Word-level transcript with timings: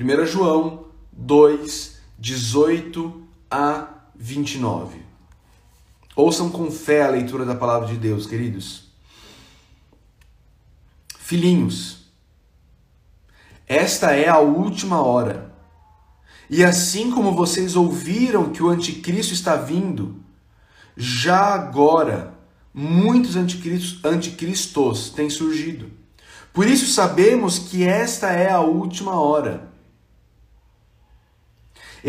1 0.00 0.26
João 0.26 0.84
2, 1.10 1.98
18 2.16 3.20
a 3.50 3.88
29. 4.14 5.00
Ouçam 6.14 6.50
com 6.50 6.70
fé 6.70 7.02
a 7.02 7.10
leitura 7.10 7.44
da 7.44 7.56
palavra 7.56 7.88
de 7.88 7.96
Deus, 7.96 8.24
queridos. 8.24 8.84
Filhinhos, 11.18 12.06
esta 13.66 14.12
é 14.12 14.28
a 14.28 14.38
última 14.38 15.02
hora. 15.02 15.52
E 16.48 16.62
assim 16.62 17.10
como 17.10 17.34
vocês 17.34 17.74
ouviram 17.74 18.50
que 18.50 18.62
o 18.62 18.68
anticristo 18.68 19.34
está 19.34 19.56
vindo, 19.56 20.22
já 20.96 21.54
agora 21.54 22.34
muitos 22.72 23.34
anticristos, 23.34 24.04
anticristos 24.04 25.10
têm 25.10 25.28
surgido. 25.28 25.90
Por 26.52 26.68
isso 26.68 26.86
sabemos 26.86 27.58
que 27.58 27.82
esta 27.82 28.30
é 28.30 28.48
a 28.48 28.60
última 28.60 29.18
hora. 29.18 29.67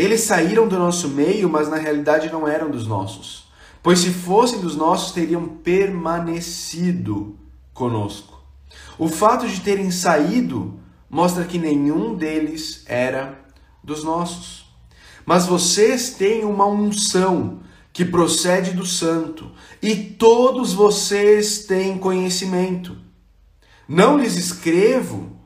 Eles 0.00 0.22
saíram 0.22 0.66
do 0.66 0.78
nosso 0.78 1.08
meio, 1.08 1.46
mas 1.50 1.68
na 1.68 1.76
realidade 1.76 2.32
não 2.32 2.48
eram 2.48 2.70
dos 2.70 2.86
nossos. 2.86 3.44
Pois 3.82 3.98
se 3.98 4.08
fossem 4.08 4.58
dos 4.58 4.74
nossos, 4.74 5.12
teriam 5.12 5.46
permanecido 5.46 7.38
conosco. 7.74 8.42
O 8.98 9.08
fato 9.08 9.46
de 9.46 9.60
terem 9.60 9.90
saído 9.90 10.80
mostra 11.10 11.44
que 11.44 11.58
nenhum 11.58 12.14
deles 12.14 12.82
era 12.86 13.44
dos 13.84 14.02
nossos. 14.02 14.64
Mas 15.26 15.44
vocês 15.44 16.14
têm 16.14 16.46
uma 16.46 16.64
unção 16.64 17.60
que 17.92 18.02
procede 18.02 18.70
do 18.70 18.86
santo, 18.86 19.50
e 19.82 19.94
todos 19.94 20.72
vocês 20.72 21.66
têm 21.66 21.98
conhecimento. 21.98 22.96
Não 23.86 24.16
lhes 24.16 24.36
escrevo 24.36 25.36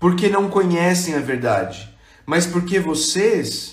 porque 0.00 0.28
não 0.28 0.50
conhecem 0.50 1.14
a 1.14 1.20
verdade, 1.20 1.88
mas 2.26 2.46
porque 2.46 2.80
vocês 2.80 3.71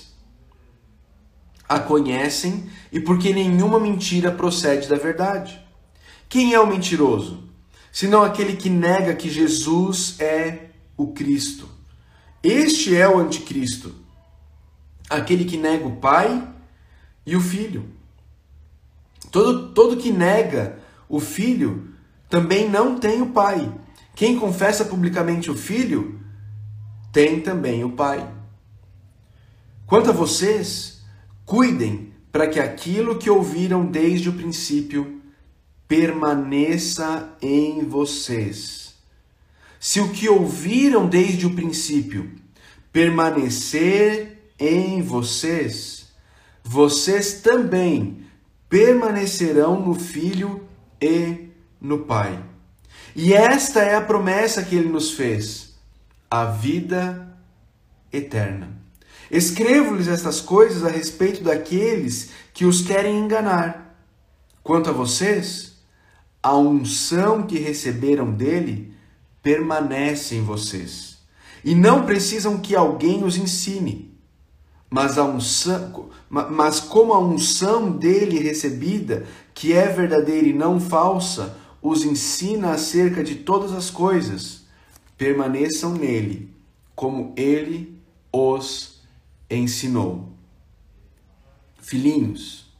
a 1.70 1.78
conhecem 1.78 2.68
e 2.90 2.98
porque 2.98 3.32
nenhuma 3.32 3.78
mentira 3.78 4.32
procede 4.32 4.88
da 4.88 4.96
verdade. 4.96 5.64
Quem 6.28 6.52
é 6.52 6.58
o 6.58 6.66
mentiroso? 6.66 7.44
Senão 7.92 8.24
aquele 8.24 8.56
que 8.56 8.68
nega 8.68 9.14
que 9.14 9.30
Jesus 9.30 10.16
é 10.18 10.70
o 10.96 11.12
Cristo. 11.12 11.68
Este 12.42 12.96
é 12.96 13.08
o 13.08 13.18
anticristo, 13.20 13.94
aquele 15.08 15.44
que 15.44 15.56
nega 15.56 15.86
o 15.86 15.96
Pai 15.96 16.48
e 17.24 17.36
o 17.36 17.40
Filho. 17.40 17.88
Todo, 19.30 19.68
todo 19.68 19.96
que 19.96 20.10
nega 20.10 20.76
o 21.08 21.20
Filho 21.20 21.94
também 22.28 22.68
não 22.68 22.98
tem 22.98 23.22
o 23.22 23.30
Pai. 23.30 23.72
Quem 24.16 24.36
confessa 24.40 24.84
publicamente 24.84 25.48
o 25.48 25.56
Filho 25.56 26.20
tem 27.12 27.40
também 27.40 27.84
o 27.84 27.92
Pai. 27.92 28.28
Quanto 29.86 30.10
a 30.10 30.12
vocês, 30.12 30.99
cuidem 31.50 32.12
para 32.30 32.46
que 32.46 32.60
aquilo 32.60 33.18
que 33.18 33.28
ouviram 33.28 33.84
desde 33.84 34.28
o 34.28 34.34
princípio 34.34 35.20
permaneça 35.88 37.36
em 37.42 37.84
vocês. 37.84 38.94
Se 39.80 39.98
o 39.98 40.10
que 40.10 40.28
ouviram 40.28 41.08
desde 41.08 41.46
o 41.46 41.54
princípio 41.56 42.30
permanecer 42.92 44.52
em 44.60 45.02
vocês, 45.02 46.12
vocês 46.62 47.40
também 47.40 48.24
permanecerão 48.68 49.84
no 49.84 49.96
Filho 49.96 50.68
e 51.02 51.48
no 51.80 52.04
Pai. 52.04 52.40
E 53.16 53.34
esta 53.34 53.80
é 53.80 53.96
a 53.96 54.00
promessa 54.00 54.62
que 54.62 54.76
ele 54.76 54.88
nos 54.88 55.10
fez: 55.14 55.74
a 56.30 56.44
vida 56.44 57.36
eterna. 58.12 58.79
Escrevo-lhes 59.30 60.08
estas 60.08 60.40
coisas 60.40 60.84
a 60.84 60.88
respeito 60.88 61.44
daqueles 61.44 62.30
que 62.52 62.64
os 62.64 62.80
querem 62.80 63.18
enganar. 63.18 63.96
Quanto 64.62 64.90
a 64.90 64.92
vocês, 64.92 65.74
a 66.42 66.56
unção 66.56 67.44
que 67.44 67.58
receberam 67.58 68.32
dele 68.32 68.92
permanece 69.42 70.34
em 70.34 70.42
vocês. 70.42 71.18
E 71.64 71.74
não 71.74 72.04
precisam 72.06 72.58
que 72.58 72.74
alguém 72.74 73.22
os 73.22 73.36
ensine. 73.36 74.10
Mas, 74.90 75.16
a 75.16 75.24
unção, 75.24 76.10
mas 76.28 76.80
como 76.80 77.12
a 77.12 77.18
unção 77.20 77.92
dele 77.92 78.40
recebida, 78.40 79.24
que 79.54 79.72
é 79.72 79.86
verdadeira 79.86 80.48
e 80.48 80.52
não 80.52 80.80
falsa, 80.80 81.56
os 81.80 82.04
ensina 82.04 82.72
acerca 82.72 83.22
de 83.22 83.36
todas 83.36 83.72
as 83.72 83.88
coisas, 83.88 84.64
permaneçam 85.16 85.92
nele, 85.92 86.52
como 86.96 87.32
ele 87.36 87.96
os 88.32 88.99
ensinou. 89.50 90.32
Filhinhos, 91.80 92.70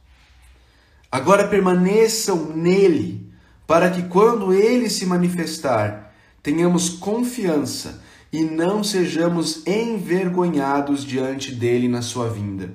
agora 1.11 1.47
permaneçam 1.47 2.55
nele, 2.55 3.29
para 3.67 3.89
que 3.89 4.03
quando 4.03 4.53
ele 4.53 4.89
se 4.89 5.05
manifestar, 5.05 6.13
tenhamos 6.41 6.89
confiança 6.89 8.01
e 8.31 8.43
não 8.43 8.83
sejamos 8.83 9.65
envergonhados 9.67 11.03
diante 11.03 11.53
dele 11.53 11.87
na 11.87 12.01
sua 12.01 12.29
vinda. 12.29 12.73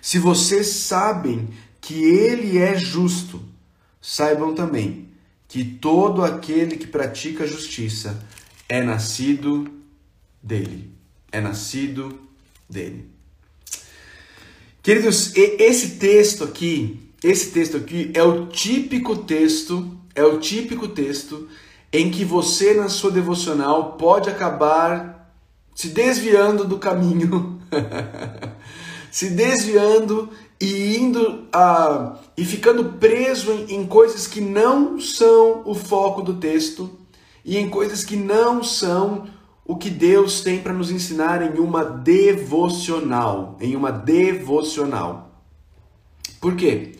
Se 0.00 0.18
vocês 0.18 0.66
sabem 0.66 1.48
que 1.80 2.04
ele 2.04 2.58
é 2.58 2.74
justo, 2.74 3.42
saibam 4.00 4.54
também 4.54 5.08
que 5.48 5.64
todo 5.64 6.22
aquele 6.22 6.76
que 6.76 6.86
pratica 6.86 7.46
justiça 7.46 8.22
é 8.68 8.82
nascido 8.82 9.70
dele. 10.42 10.90
É 11.32 11.40
nascido 11.40 12.18
dele. 12.68 13.13
Queridos, 14.84 15.32
esse 15.34 15.92
texto 15.92 16.44
aqui, 16.44 17.10
esse 17.22 17.52
texto 17.52 17.78
aqui 17.78 18.10
é 18.12 18.22
o 18.22 18.48
típico 18.48 19.16
texto, 19.16 19.96
é 20.14 20.22
o 20.22 20.38
típico 20.38 20.88
texto 20.88 21.48
em 21.90 22.10
que 22.10 22.22
você 22.22 22.74
na 22.74 22.90
sua 22.90 23.10
devocional 23.10 23.94
pode 23.94 24.28
acabar 24.28 25.34
se 25.74 25.88
desviando 25.88 26.66
do 26.66 26.78
caminho, 26.78 27.58
se 29.10 29.30
desviando 29.30 30.28
e 30.60 30.98
indo 30.98 31.46
a 31.50 32.18
e 32.36 32.44
ficando 32.44 32.84
preso 33.00 33.52
em, 33.52 33.76
em 33.76 33.86
coisas 33.86 34.26
que 34.26 34.42
não 34.42 35.00
são 35.00 35.62
o 35.64 35.74
foco 35.74 36.20
do 36.20 36.34
texto 36.34 36.90
e 37.42 37.56
em 37.56 37.70
coisas 37.70 38.04
que 38.04 38.16
não 38.16 38.62
são 38.62 39.30
o 39.66 39.76
que 39.76 39.88
Deus 39.88 40.42
tem 40.42 40.60
para 40.60 40.72
nos 40.72 40.90
ensinar 40.90 41.42
em 41.42 41.58
uma 41.58 41.84
devocional, 41.84 43.56
em 43.60 43.74
uma 43.74 43.90
devocional. 43.90 45.40
Por 46.40 46.54
quê? 46.54 46.92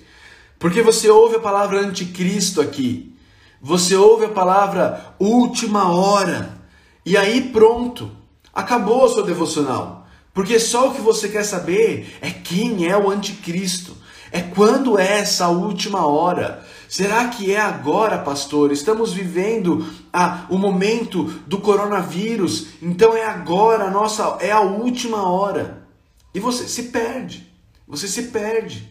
Porque 0.59 0.81
você 0.81 1.11
ouve 1.11 1.37
a 1.37 1.41
palavra 1.41 1.79
anticristo 1.81 2.61
aqui. 2.61 3.15
Você 3.61 3.95
ouve 3.95 4.25
a 4.25 4.31
palavra 4.31 5.15
última 5.19 5.91
hora. 5.91 6.59
E 7.05 7.17
aí 7.17 7.51
pronto, 7.51 8.11
acabou 8.53 9.05
a 9.05 9.09
sua 9.09 9.25
devocional. 9.25 10.07
Porque 10.33 10.59
só 10.59 10.89
o 10.89 10.95
que 10.95 11.03
você 11.03 11.29
quer 11.29 11.45
saber 11.45 12.17
é 12.23 12.31
quem 12.31 12.89
é 12.89 12.97
o 12.97 13.11
anticristo. 13.11 13.95
É 14.33 14.41
quando 14.41 14.99
é 14.99 15.19
essa 15.19 15.49
última 15.49 16.07
hora. 16.07 16.65
Será 16.89 17.29
que 17.29 17.53
é 17.53 17.61
agora, 17.61 18.19
pastor? 18.19 18.73
Estamos 18.73 19.13
vivendo 19.13 19.87
ah, 20.17 20.47
o 20.49 20.57
momento 20.57 21.25
do 21.45 21.59
coronavírus, 21.59 22.69
então 22.81 23.17
é 23.17 23.25
agora, 23.25 23.91
nossa, 23.91 24.39
é 24.41 24.53
a 24.53 24.61
última 24.61 25.29
hora. 25.29 25.89
E 26.33 26.39
você 26.39 26.69
se 26.69 26.85
perde. 26.85 27.53
Você 27.89 28.07
se 28.07 28.29
perde 28.29 28.89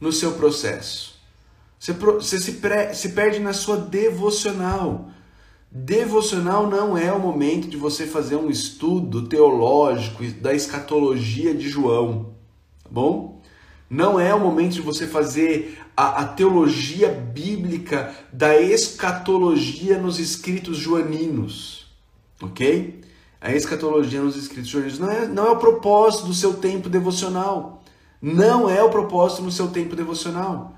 no 0.00 0.10
seu 0.10 0.32
processo. 0.32 1.20
Você, 1.78 1.92
você 1.92 2.40
se, 2.40 2.52
pre, 2.52 2.94
se 2.94 3.10
perde 3.10 3.38
na 3.38 3.52
sua 3.52 3.76
devocional. 3.76 5.10
Devocional 5.70 6.66
não 6.66 6.96
é 6.96 7.12
o 7.12 7.20
momento 7.20 7.68
de 7.68 7.76
você 7.76 8.06
fazer 8.06 8.36
um 8.36 8.48
estudo 8.48 9.28
teológico 9.28 10.24
da 10.40 10.54
escatologia 10.54 11.54
de 11.54 11.68
João, 11.68 12.34
tá 12.82 12.88
bom? 12.90 13.31
Não 13.92 14.18
é 14.18 14.34
o 14.34 14.40
momento 14.40 14.72
de 14.72 14.80
você 14.80 15.06
fazer 15.06 15.78
a, 15.94 16.22
a 16.22 16.24
teologia 16.26 17.10
bíblica 17.10 18.14
da 18.32 18.58
escatologia 18.58 19.98
nos 19.98 20.18
escritos 20.18 20.78
joaninos, 20.78 21.92
ok? 22.40 23.02
A 23.38 23.52
escatologia 23.52 24.22
nos 24.22 24.34
escritos 24.34 24.70
joaninos 24.70 24.98
não 24.98 25.10
é, 25.10 25.28
não 25.28 25.46
é 25.46 25.50
o 25.50 25.58
propósito 25.58 26.24
do 26.24 26.32
seu 26.32 26.54
tempo 26.54 26.88
devocional. 26.88 27.84
Não 28.22 28.70
é 28.70 28.82
o 28.82 28.88
propósito 28.88 29.42
no 29.42 29.52
seu 29.52 29.68
tempo 29.68 29.94
devocional. 29.94 30.74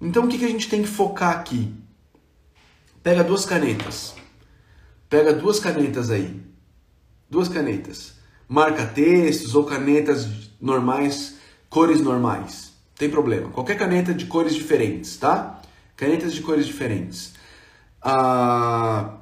Então 0.00 0.26
o 0.26 0.28
que, 0.28 0.38
que 0.38 0.44
a 0.44 0.48
gente 0.48 0.68
tem 0.68 0.82
que 0.82 0.88
focar 0.88 1.36
aqui? 1.36 1.74
Pega 3.02 3.24
duas 3.24 3.44
canetas 3.44 4.14
Pega 5.10 5.32
duas 5.32 5.58
canetas 5.58 6.12
aí. 6.12 6.40
Duas 7.28 7.48
canetas. 7.48 8.14
Marca 8.48 8.86
textos 8.86 9.56
ou 9.56 9.64
canetas 9.64 10.28
normais, 10.60 11.41
cores 11.72 12.02
normais. 12.02 12.74
Tem 12.98 13.08
problema. 13.08 13.48
Qualquer 13.48 13.78
caneta 13.78 14.12
de 14.12 14.26
cores 14.26 14.54
diferentes, 14.54 15.16
tá? 15.16 15.58
Canetas 15.96 16.34
de 16.34 16.42
cores 16.42 16.66
diferentes. 16.66 17.32
Ah, 18.02 19.14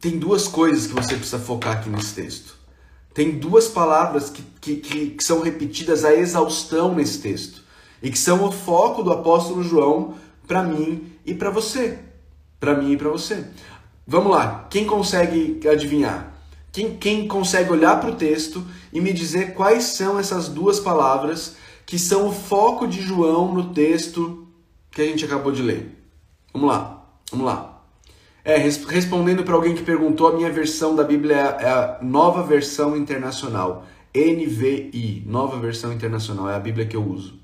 tem 0.00 0.18
duas 0.18 0.48
coisas 0.48 0.86
que 0.86 0.94
você 0.94 1.14
precisa 1.14 1.38
focar 1.38 1.74
aqui 1.74 1.90
nesse 1.90 2.14
texto. 2.14 2.56
Tem 3.12 3.32
duas 3.32 3.68
palavras 3.68 4.30
que, 4.30 4.42
que, 4.62 4.76
que, 4.76 5.06
que 5.10 5.22
são 5.22 5.42
repetidas 5.42 6.06
a 6.06 6.14
exaustão 6.14 6.94
nesse 6.94 7.20
texto 7.20 7.62
e 8.02 8.10
que 8.10 8.18
são 8.18 8.42
o 8.42 8.50
foco 8.50 9.02
do 9.02 9.12
apóstolo 9.12 9.62
João 9.62 10.14
para 10.48 10.62
mim 10.62 11.12
e 11.26 11.34
para 11.34 11.50
você. 11.50 11.98
Para 12.58 12.74
mim 12.74 12.92
e 12.92 12.96
para 12.96 13.10
você. 13.10 13.44
Vamos 14.06 14.32
lá, 14.32 14.66
quem 14.70 14.86
consegue 14.86 15.60
adivinhar? 15.68 16.32
Quem, 16.72 16.96
quem 16.96 17.28
consegue 17.28 17.70
olhar 17.70 18.00
para 18.00 18.10
o 18.10 18.16
texto 18.16 18.66
e 18.90 19.00
me 19.02 19.12
dizer 19.12 19.52
quais 19.52 19.84
são 19.84 20.18
essas 20.18 20.48
duas 20.48 20.80
palavras 20.80 21.56
que 21.86 21.98
são 21.98 22.28
o 22.28 22.32
foco 22.32 22.86
de 22.86 23.00
João 23.00 23.52
no 23.52 23.72
texto 23.72 24.46
que 24.90 25.02
a 25.02 25.04
gente 25.04 25.24
acabou 25.24 25.52
de 25.52 25.62
ler? 25.62 25.90
Vamos 26.52 26.68
lá, 26.68 27.06
vamos 27.30 27.46
lá. 27.46 27.82
É, 28.44 28.56
respondendo 28.56 29.42
para 29.42 29.54
alguém 29.54 29.74
que 29.74 29.82
perguntou, 29.82 30.28
a 30.28 30.36
minha 30.36 30.50
versão 30.50 30.94
da 30.94 31.02
Bíblia 31.02 31.34
é 31.34 31.68
a 31.68 31.98
nova 32.02 32.42
versão 32.42 32.96
internacional. 32.96 33.86
NVI, 34.14 35.24
nova 35.26 35.58
versão 35.58 35.92
internacional, 35.92 36.48
é 36.50 36.54
a 36.54 36.60
Bíblia 36.60 36.86
que 36.86 36.94
eu 36.94 37.02
uso. 37.02 37.40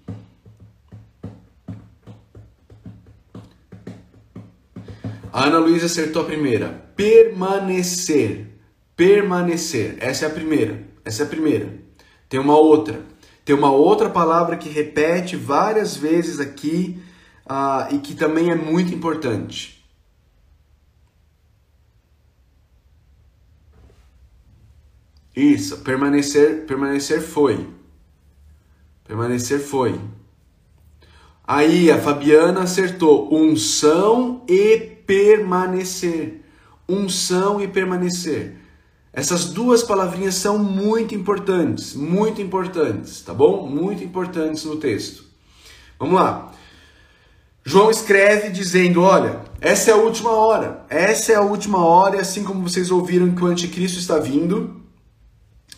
A 5.32 5.44
Ana 5.44 5.58
Luísa 5.58 5.86
acertou 5.86 6.22
a 6.22 6.24
primeira. 6.24 6.68
Permanecer. 6.94 8.46
Permanecer. 8.94 9.96
Essa 10.00 10.26
é 10.26 10.28
a 10.28 10.30
primeira. 10.30 10.82
Essa 11.04 11.22
é 11.22 11.26
a 11.26 11.28
primeira. 11.28 11.72
Tem 12.28 12.38
uma 12.38 12.56
outra. 12.58 13.00
Tem 13.50 13.58
uma 13.58 13.72
outra 13.72 14.08
palavra 14.08 14.56
que 14.56 14.68
repete 14.68 15.34
várias 15.34 15.96
vezes 15.96 16.38
aqui 16.38 17.02
uh, 17.44 17.92
e 17.92 17.98
que 17.98 18.14
também 18.14 18.48
é 18.48 18.54
muito 18.54 18.94
importante. 18.94 19.84
Isso, 25.34 25.78
permanecer, 25.78 26.64
permanecer 26.64 27.20
foi. 27.20 27.68
Permanecer 29.02 29.58
foi. 29.58 30.00
Aí 31.44 31.90
a 31.90 32.00
Fabiana 32.00 32.60
acertou 32.62 33.34
unção 33.34 34.44
e 34.48 34.78
permanecer. 35.04 36.40
Unção 36.88 37.60
e 37.60 37.66
permanecer. 37.66 38.59
Essas 39.12 39.46
duas 39.46 39.82
palavrinhas 39.82 40.36
são 40.36 40.58
muito 40.58 41.14
importantes, 41.14 41.94
muito 41.94 42.40
importantes, 42.40 43.20
tá 43.22 43.34
bom? 43.34 43.66
Muito 43.66 44.04
importantes 44.04 44.64
no 44.64 44.76
texto. 44.76 45.24
Vamos 45.98 46.14
lá. 46.14 46.52
João 47.64 47.90
escreve 47.90 48.50
dizendo: 48.50 49.02
Olha, 49.02 49.40
essa 49.60 49.90
é 49.90 49.94
a 49.94 49.96
última 49.96 50.30
hora, 50.30 50.86
essa 50.88 51.32
é 51.32 51.34
a 51.34 51.42
última 51.42 51.84
hora, 51.84 52.16
e 52.16 52.20
assim 52.20 52.44
como 52.44 52.68
vocês 52.68 52.90
ouviram 52.90 53.34
que 53.34 53.42
o 53.42 53.46
anticristo 53.46 53.98
está 53.98 54.18
vindo, 54.18 54.80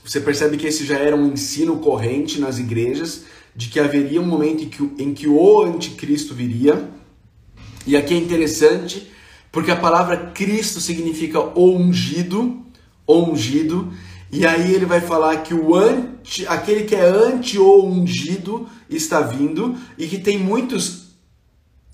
você 0.04 0.20
percebe 0.20 0.56
que 0.56 0.66
esse 0.66 0.84
já 0.84 0.98
era 0.98 1.16
um 1.16 1.32
ensino 1.32 1.78
corrente 1.78 2.40
nas 2.40 2.58
igrejas 2.58 3.24
de 3.54 3.68
que 3.68 3.80
haveria 3.80 4.20
um 4.20 4.26
momento 4.26 4.62
em 4.62 4.68
que, 4.68 5.02
em 5.02 5.14
que 5.14 5.26
o 5.26 5.62
anticristo 5.62 6.34
viria. 6.34 6.88
E 7.86 7.96
aqui 7.96 8.14
é 8.14 8.16
interessante 8.16 9.10
porque 9.50 9.70
a 9.70 9.76
palavra 9.76 10.16
Cristo 10.32 10.80
significa 10.80 11.40
ungido, 11.58 12.61
ungido, 13.08 13.92
e 14.30 14.46
aí 14.46 14.74
ele 14.74 14.86
vai 14.86 15.00
falar 15.00 15.38
que 15.38 15.52
o 15.54 15.74
anti, 15.74 16.46
aquele 16.46 16.84
que 16.84 16.94
é 16.94 17.04
anti 17.04 17.58
ou 17.58 17.86
ungido 17.86 18.68
está 18.88 19.20
vindo 19.20 19.76
e 19.98 20.06
que 20.06 20.18
tem 20.18 20.38
muitos 20.38 21.14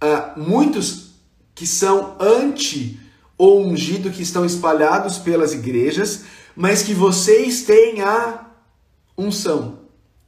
uh, 0.02 0.38
muitos 0.38 1.14
que 1.54 1.66
são 1.66 2.16
anti 2.20 3.00
ou 3.36 3.64
ungido 3.64 4.10
que 4.10 4.22
estão 4.22 4.44
espalhados 4.44 5.18
pelas 5.18 5.52
igrejas 5.52 6.24
mas 6.60 6.82
que 6.82 6.92
vocês 6.92 7.62
têm 7.62 8.00
a 8.00 8.46
unção. 9.16 9.78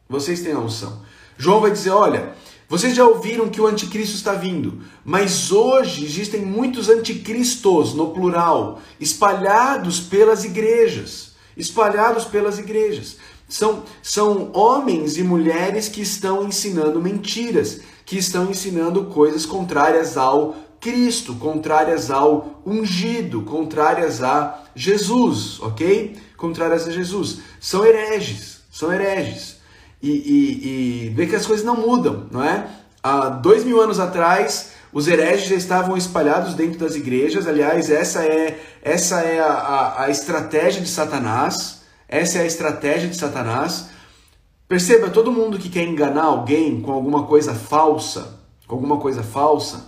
Vocês 0.08 0.42
têm 0.42 0.52
a 0.52 0.60
unção. 0.60 1.02
João 1.36 1.60
vai 1.60 1.72
dizer: 1.72 1.90
olha, 1.90 2.34
vocês 2.70 2.94
já 2.94 3.04
ouviram 3.04 3.48
que 3.48 3.60
o 3.60 3.66
anticristo 3.66 4.14
está 4.14 4.32
vindo, 4.32 4.80
mas 5.04 5.50
hoje 5.50 6.04
existem 6.04 6.46
muitos 6.46 6.88
anticristos, 6.88 7.94
no 7.94 8.12
plural, 8.12 8.80
espalhados 9.00 9.98
pelas 9.98 10.44
igrejas. 10.44 11.32
Espalhados 11.56 12.26
pelas 12.26 12.60
igrejas. 12.60 13.16
São, 13.48 13.82
são 14.00 14.52
homens 14.54 15.18
e 15.18 15.24
mulheres 15.24 15.88
que 15.88 16.00
estão 16.00 16.46
ensinando 16.46 17.02
mentiras, 17.02 17.80
que 18.06 18.16
estão 18.16 18.48
ensinando 18.48 19.06
coisas 19.06 19.44
contrárias 19.44 20.16
ao 20.16 20.54
Cristo, 20.78 21.34
contrárias 21.34 22.08
ao 22.08 22.62
ungido, 22.64 23.42
contrárias 23.42 24.22
a 24.22 24.62
Jesus, 24.76 25.58
ok? 25.60 26.16
Contrárias 26.36 26.86
a 26.86 26.92
Jesus. 26.92 27.40
São 27.60 27.84
hereges, 27.84 28.60
são 28.70 28.92
hereges. 28.92 29.59
E, 30.02 30.10
e, 30.10 31.06
e 31.06 31.08
vê 31.10 31.26
que 31.26 31.36
as 31.36 31.46
coisas 31.46 31.64
não 31.64 31.76
mudam, 31.76 32.26
não 32.30 32.42
é? 32.42 32.66
Há 33.02 33.28
dois 33.28 33.64
mil 33.64 33.80
anos 33.80 33.98
atrás, 33.98 34.72
os 34.92 35.08
hereges 35.08 35.48
já 35.48 35.54
estavam 35.56 35.96
espalhados 35.96 36.54
dentro 36.54 36.78
das 36.78 36.94
igrejas. 36.94 37.46
Aliás, 37.46 37.90
essa 37.90 38.24
é, 38.24 38.60
essa 38.82 39.20
é 39.20 39.40
a, 39.40 39.52
a, 39.52 40.04
a 40.04 40.10
estratégia 40.10 40.80
de 40.80 40.88
Satanás. 40.88 41.82
Essa 42.08 42.38
é 42.38 42.42
a 42.42 42.46
estratégia 42.46 43.08
de 43.08 43.16
Satanás. 43.16 43.90
Perceba, 44.66 45.10
todo 45.10 45.32
mundo 45.32 45.58
que 45.58 45.68
quer 45.68 45.84
enganar 45.84 46.24
alguém 46.24 46.80
com 46.80 46.92
alguma 46.92 47.24
coisa 47.24 47.54
falsa, 47.54 48.38
com 48.66 48.76
alguma 48.76 48.98
coisa 48.98 49.22
falsa, 49.22 49.86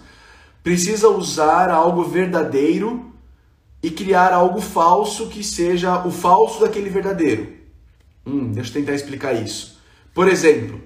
precisa 0.62 1.08
usar 1.08 1.70
algo 1.70 2.04
verdadeiro 2.04 3.12
e 3.82 3.90
criar 3.90 4.32
algo 4.32 4.60
falso 4.60 5.28
que 5.28 5.42
seja 5.42 6.04
o 6.06 6.10
falso 6.10 6.60
daquele 6.60 6.88
verdadeiro. 6.88 7.52
Hum, 8.24 8.52
deixa 8.52 8.70
eu 8.70 8.74
tentar 8.74 8.94
explicar 8.94 9.32
isso. 9.32 9.80
Por 10.14 10.28
exemplo, 10.28 10.80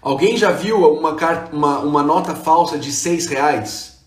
alguém 0.00 0.36
já 0.36 0.50
viu 0.52 0.76
uma, 0.76 1.16
uma, 1.52 1.78
uma 1.80 2.02
nota 2.02 2.34
falsa 2.34 2.78
de 2.78 2.92
seis 2.92 3.26
reais? 3.26 3.98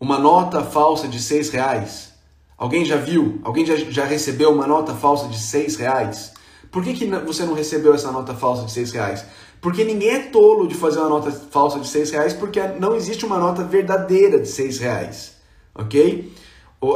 Uma 0.00 0.18
nota 0.18 0.62
falsa 0.62 1.08
de 1.08 1.20
seis 1.20 1.50
reais? 1.50 2.12
Alguém 2.56 2.84
já 2.84 2.96
viu? 2.96 3.40
Alguém 3.44 3.64
já, 3.64 3.76
já 3.76 4.04
recebeu 4.04 4.52
uma 4.52 4.66
nota 4.66 4.94
falsa 4.94 5.28
de 5.28 5.38
seis 5.38 5.76
reais? 5.76 6.32
Por 6.70 6.82
que, 6.82 6.92
que 6.94 7.06
você 7.06 7.44
não 7.44 7.54
recebeu 7.54 7.94
essa 7.94 8.10
nota 8.10 8.34
falsa 8.34 8.64
de 8.64 8.72
seis 8.72 8.90
reais? 8.90 9.24
Porque 9.64 9.82
ninguém 9.82 10.10
é 10.10 10.18
tolo 10.18 10.68
de 10.68 10.74
fazer 10.74 10.98
uma 10.98 11.08
nota 11.08 11.32
falsa 11.32 11.80
de 11.80 11.88
6 11.88 12.10
reais, 12.10 12.34
porque 12.34 12.60
não 12.78 12.94
existe 12.94 13.24
uma 13.24 13.38
nota 13.38 13.64
verdadeira 13.64 14.38
de 14.38 14.46
6 14.46 14.78
reais. 14.78 15.36
Ok? 15.74 16.30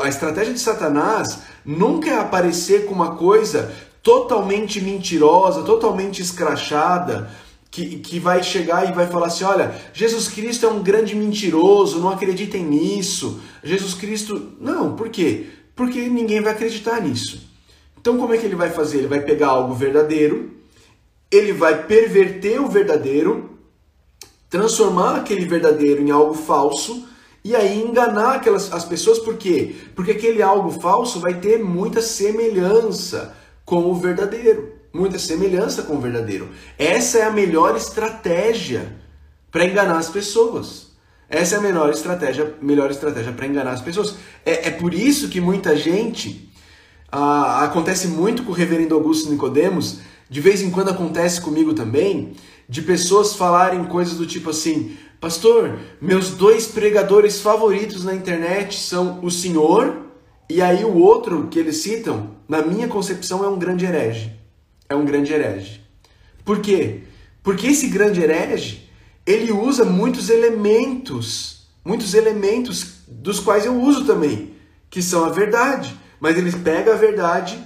A 0.03 0.07
estratégia 0.07 0.53
de 0.53 0.61
Satanás 0.61 1.39
nunca 1.65 2.11
é 2.11 2.19
aparecer 2.19 2.85
com 2.85 2.93
uma 2.93 3.17
coisa 3.17 3.75
totalmente 4.09 4.81
mentirosa, 4.81 5.63
totalmente 5.63 6.23
escrachada, 6.23 7.31
que, 7.71 7.99
que 7.99 8.19
vai 8.19 8.43
chegar 8.43 8.89
e 8.89 8.93
vai 8.93 9.07
falar 9.07 9.27
assim: 9.27 9.45
olha, 9.45 9.75
Jesus 9.93 10.29
Cristo 10.29 10.65
é 10.65 10.69
um 10.71 10.83
grande 10.83 11.15
mentiroso, 11.15 12.01
não 12.01 12.09
acreditem 12.09 12.65
nisso. 12.65 13.39
Jesus 13.63 13.93
Cristo. 13.93 14.53
Não, 14.59 14.97
por 14.97 15.11
quê? 15.11 15.49
Porque 15.77 16.09
ninguém 16.09 16.41
vai 16.41 16.55
acreditar 16.55 17.03
nisso. 17.03 17.51
Então, 18.01 18.17
como 18.17 18.33
é 18.33 18.39
que 18.39 18.47
ele 18.47 18.57
vai 18.57 18.71
fazer? 18.71 18.99
Ele 18.99 19.09
vai 19.09 19.21
pegar 19.21 19.49
algo 19.49 19.75
verdadeiro, 19.75 20.53
ele 21.31 21.53
vai 21.53 21.83
perverter 21.83 22.63
o 22.63 22.67
verdadeiro, 22.67 23.59
transformar 24.49 25.17
aquele 25.17 25.45
verdadeiro 25.45 26.01
em 26.01 26.11
algo 26.11 26.33
falso 26.33 27.07
e 27.45 27.55
aí 27.55 27.83
enganar 27.83 28.37
aquelas 28.37 28.73
as 28.73 28.87
pessoas 28.87 29.19
por 29.19 29.37
quê? 29.37 29.75
Porque 29.95 30.13
aquele 30.13 30.41
algo 30.41 30.71
falso 30.81 31.21
vai 31.21 31.35
ter 31.35 31.63
muita 31.63 32.01
semelhança 32.01 33.37
com 33.69 33.85
o 33.91 33.95
verdadeiro, 33.95 34.73
muita 34.91 35.19
semelhança 35.19 35.83
com 35.83 35.97
o 35.97 36.01
verdadeiro. 36.01 36.49
Essa 36.79 37.19
é 37.19 37.25
a 37.25 37.31
melhor 37.31 37.77
estratégia 37.77 38.97
para 39.53 39.67
enganar 39.67 39.99
as 39.99 40.09
pessoas. 40.09 40.93
Essa 41.29 41.57
é 41.57 41.59
a 41.59 41.61
melhor 41.61 41.91
estratégia, 41.91 42.55
melhor 42.63 42.91
estratégia 42.91 43.31
para 43.31 43.47
enganar 43.47 43.73
as 43.73 43.83
pessoas. 43.83 44.15
É, 44.43 44.69
é 44.69 44.71
por 44.71 44.95
isso 44.95 45.29
que 45.29 45.39
muita 45.39 45.77
gente 45.77 46.51
ah, 47.13 47.63
acontece 47.63 48.09
muito 48.09 48.43
com 48.43 48.53
o 48.53 48.55
Reverendo 48.55 48.95
Augusto 48.95 49.29
Nicodemos 49.29 49.99
de 50.31 50.41
vez 50.41 50.63
em 50.63 50.71
quando 50.71 50.89
acontece 50.89 51.39
comigo 51.39 51.75
também, 51.75 52.33
de 52.67 52.81
pessoas 52.81 53.35
falarem 53.35 53.85
coisas 53.85 54.15
do 54.15 54.25
tipo 54.25 54.49
assim: 54.49 54.97
Pastor, 55.21 55.79
meus 56.01 56.31
dois 56.31 56.69
pregadores 56.69 57.39
favoritos 57.43 58.03
na 58.03 58.15
internet 58.15 58.81
são 58.81 59.21
o 59.23 59.31
Senhor 59.31 60.08
e 60.51 60.63
aí 60.63 60.85
o 60.85 60.97
outro 60.97 61.49
que 61.49 61.59
eles 61.59 61.79
citam, 61.79 62.31
na 62.49 62.63
minha 62.63 62.89
concepção, 62.89 63.45
é 63.45 63.49
um 63.49 63.59
grande 63.59 63.85
herege. 63.85 64.33
É 64.89 64.95
um 64.95 65.05
grande 65.05 65.33
herege. 65.33 65.83
Por 66.45 66.61
quê? 66.61 67.03
Porque 67.43 67.67
esse 67.67 67.89
grande 67.89 68.23
herege, 68.23 68.89
ele 69.27 69.53
usa 69.53 69.85
muitos 69.85 70.31
elementos, 70.31 71.67
muitos 71.85 72.15
elementos 72.15 73.03
dos 73.07 73.39
quais 73.39 73.67
eu 73.67 73.79
uso 73.79 74.07
também, 74.07 74.55
que 74.89 75.03
são 75.03 75.25
a 75.25 75.29
verdade. 75.29 75.95
Mas 76.19 76.39
ele 76.39 76.51
pega 76.51 76.95
a 76.95 76.97
verdade, 76.97 77.63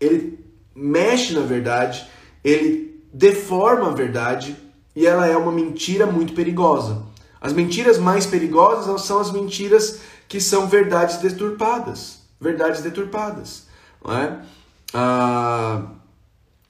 ele 0.00 0.38
mexe 0.74 1.34
na 1.34 1.42
verdade, 1.42 2.06
ele 2.42 3.02
deforma 3.12 3.88
a 3.88 3.94
verdade 3.94 4.56
e 4.94 5.06
ela 5.06 5.26
é 5.26 5.36
uma 5.36 5.52
mentira 5.52 6.06
muito 6.06 6.32
perigosa. 6.32 7.02
As 7.40 7.52
mentiras 7.52 7.98
mais 7.98 8.26
perigosas 8.26 9.02
são 9.02 9.20
as 9.20 9.30
mentiras 9.30 10.00
que 10.28 10.40
são 10.40 10.66
verdades 10.66 11.18
deturpadas, 11.18 12.20
verdades 12.40 12.82
deturpadas, 12.82 13.66
não 14.04 14.16
é? 14.16 14.38
ah, 14.92 15.82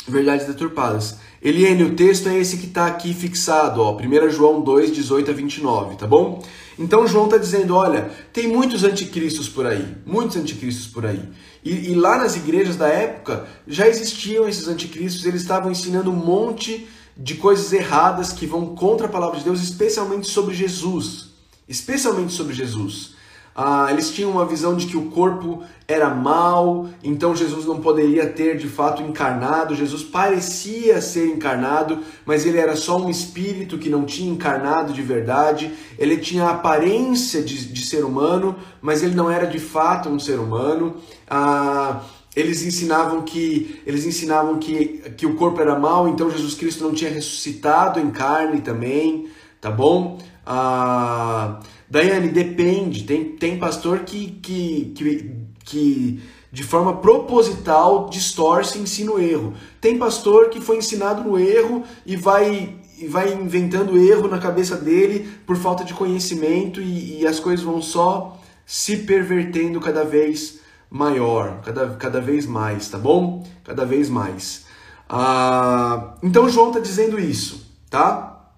verdades 0.09 0.47
deturpadas. 0.47 1.17
Eliane, 1.43 1.85
o 1.85 1.95
texto 1.95 2.29
é 2.29 2.37
esse 2.37 2.57
que 2.57 2.67
está 2.67 2.87
aqui 2.87 3.13
fixado, 3.15 3.81
ó, 3.81 3.97
1 3.97 4.31
João 4.31 4.61
2, 4.61 4.93
18 4.93 5.31
a 5.31 5.35
29, 5.35 5.97
tá 5.97 6.07
bom? 6.07 6.45
Então 6.79 7.07
João 7.07 7.27
está 7.27 7.39
dizendo, 7.39 7.75
olha, 7.75 8.11
tem 8.33 8.49
muitos 8.49 8.85
anticristos 8.85 9.49
por 9.49 9.67
aí, 9.67 9.97
muitos 10.05 10.37
anticristos 10.37 10.87
por 10.87 11.07
aí. 11.07 11.23
E, 11.65 11.91
e, 11.91 11.95
lá 11.95 12.19
nas 12.19 12.37
igrejas 12.37 12.77
da 12.77 12.87
época 12.87 13.47
já 13.67 13.89
existiam 13.89 14.49
esses 14.49 14.69
anticristos, 14.69 15.25
eles 15.25 15.43
estavam 15.43 15.71
ensinando 15.71 16.11
um 16.11 16.17
monte 16.17 16.87
de 17.17 17.35
coisas 17.35 17.73
erradas 17.73 18.33
que 18.33 18.47
vão 18.47 18.75
contra 18.75 19.07
a 19.07 19.11
palavra 19.11 19.39
de 19.39 19.45
Deus, 19.45 19.63
especialmente 19.63 20.29
sobre 20.29 20.55
Jesus. 20.55 21.31
Especialmente 21.67 22.33
sobre 22.33 22.55
Jesus. 22.55 23.16
Ah, 23.59 23.89
eles 23.91 24.11
tinham 24.11 24.33
uma 24.33 24.45
visão 24.45 24.77
de 24.77 24.85
que 24.85 24.99
o 24.99 25.07
corpo 25.07 25.63
era 25.89 26.11
mal, 26.11 26.91
então 27.03 27.35
Jesus 27.35 27.65
não 27.65 27.81
poderia 27.81 28.27
ter 28.27 28.59
de 28.59 28.69
fato 28.69 29.03
encarnado. 29.03 29.75
Jesus 29.75 30.03
parecia 30.03 31.01
ser 31.01 31.27
encarnado, 31.29 32.01
mas 32.27 32.45
ele 32.45 32.59
era 32.59 32.77
só 32.77 32.99
um 32.99 33.09
espírito 33.09 33.79
que 33.79 33.89
não 33.89 34.05
tinha 34.05 34.31
encarnado 34.31 34.93
de 34.93 35.01
verdade. 35.01 35.73
Ele 35.99 36.19
tinha 36.19 36.45
a 36.45 36.51
aparência 36.51 37.43
de, 37.43 37.73
de 37.73 37.87
ser 37.87 38.05
humano, 38.05 38.57
mas 38.83 39.03
ele 39.03 39.15
não 39.15 39.31
era 39.31 39.47
de 39.47 39.59
fato 39.59 40.11
um 40.11 40.19
ser 40.19 40.39
humano. 40.39 40.97
Ah, 41.27 42.03
eles 42.37 42.63
ensinavam 42.63 43.23
que 43.23 43.81
eles 43.87 44.05
ensinavam 44.05 44.59
que, 44.59 45.03
que 45.17 45.25
o 45.25 45.35
corpo 45.35 45.63
era 45.63 45.79
mal, 45.79 46.07
então 46.07 46.31
Jesus 46.31 46.53
Cristo 46.53 46.85
não 46.85 46.93
tinha 46.93 47.11
ressuscitado 47.11 47.99
em 47.99 48.11
carne 48.11 48.61
também, 48.61 49.31
tá 49.63 49.71
bom? 49.71 50.19
Ah, 50.45 51.59
Daiane, 51.89 52.29
depende. 52.29 53.05
Tem, 53.05 53.25
tem 53.37 53.59
pastor 53.59 54.01
que, 54.01 54.33
que, 54.43 54.93
que, 54.95 55.31
que 55.65 56.23
de 56.51 56.63
forma 56.63 56.97
proposital 56.97 58.09
distorce 58.09 58.79
e 58.79 58.83
ensina 58.83 59.13
o 59.13 59.21
erro. 59.21 59.55
Tem 59.81 59.99
pastor 59.99 60.49
que 60.49 60.61
foi 60.61 60.79
ensinado 60.79 61.23
no 61.23 61.39
erro 61.39 61.85
e 62.05 62.17
vai, 62.17 62.77
e 62.99 63.07
vai 63.07 63.33
inventando 63.33 63.99
erro 63.99 64.29
na 64.29 64.39
cabeça 64.39 64.77
dele 64.77 65.29
por 65.47 65.57
falta 65.57 65.85
de 65.85 65.95
conhecimento 65.95 66.81
e, 66.81 67.21
e 67.21 67.27
as 67.27 67.39
coisas 67.39 67.65
vão 67.65 67.81
só 67.81 68.41
se 68.65 68.97
pervertendo 68.99 69.81
cada 69.81 70.05
vez 70.05 70.61
maior, 70.91 71.61
cada, 71.63 71.91
cada 71.97 72.21
vez 72.21 72.47
mais, 72.47 72.89
tá 72.89 72.99
bom? 72.99 73.47
Cada 73.63 73.85
vez 73.85 74.09
mais. 74.09 74.67
Ah, 75.09 76.15
então 76.23 76.49
João 76.49 76.69
está 76.69 76.81
dizendo 76.81 77.19
isso, 77.19 77.71
tá? 77.89 78.51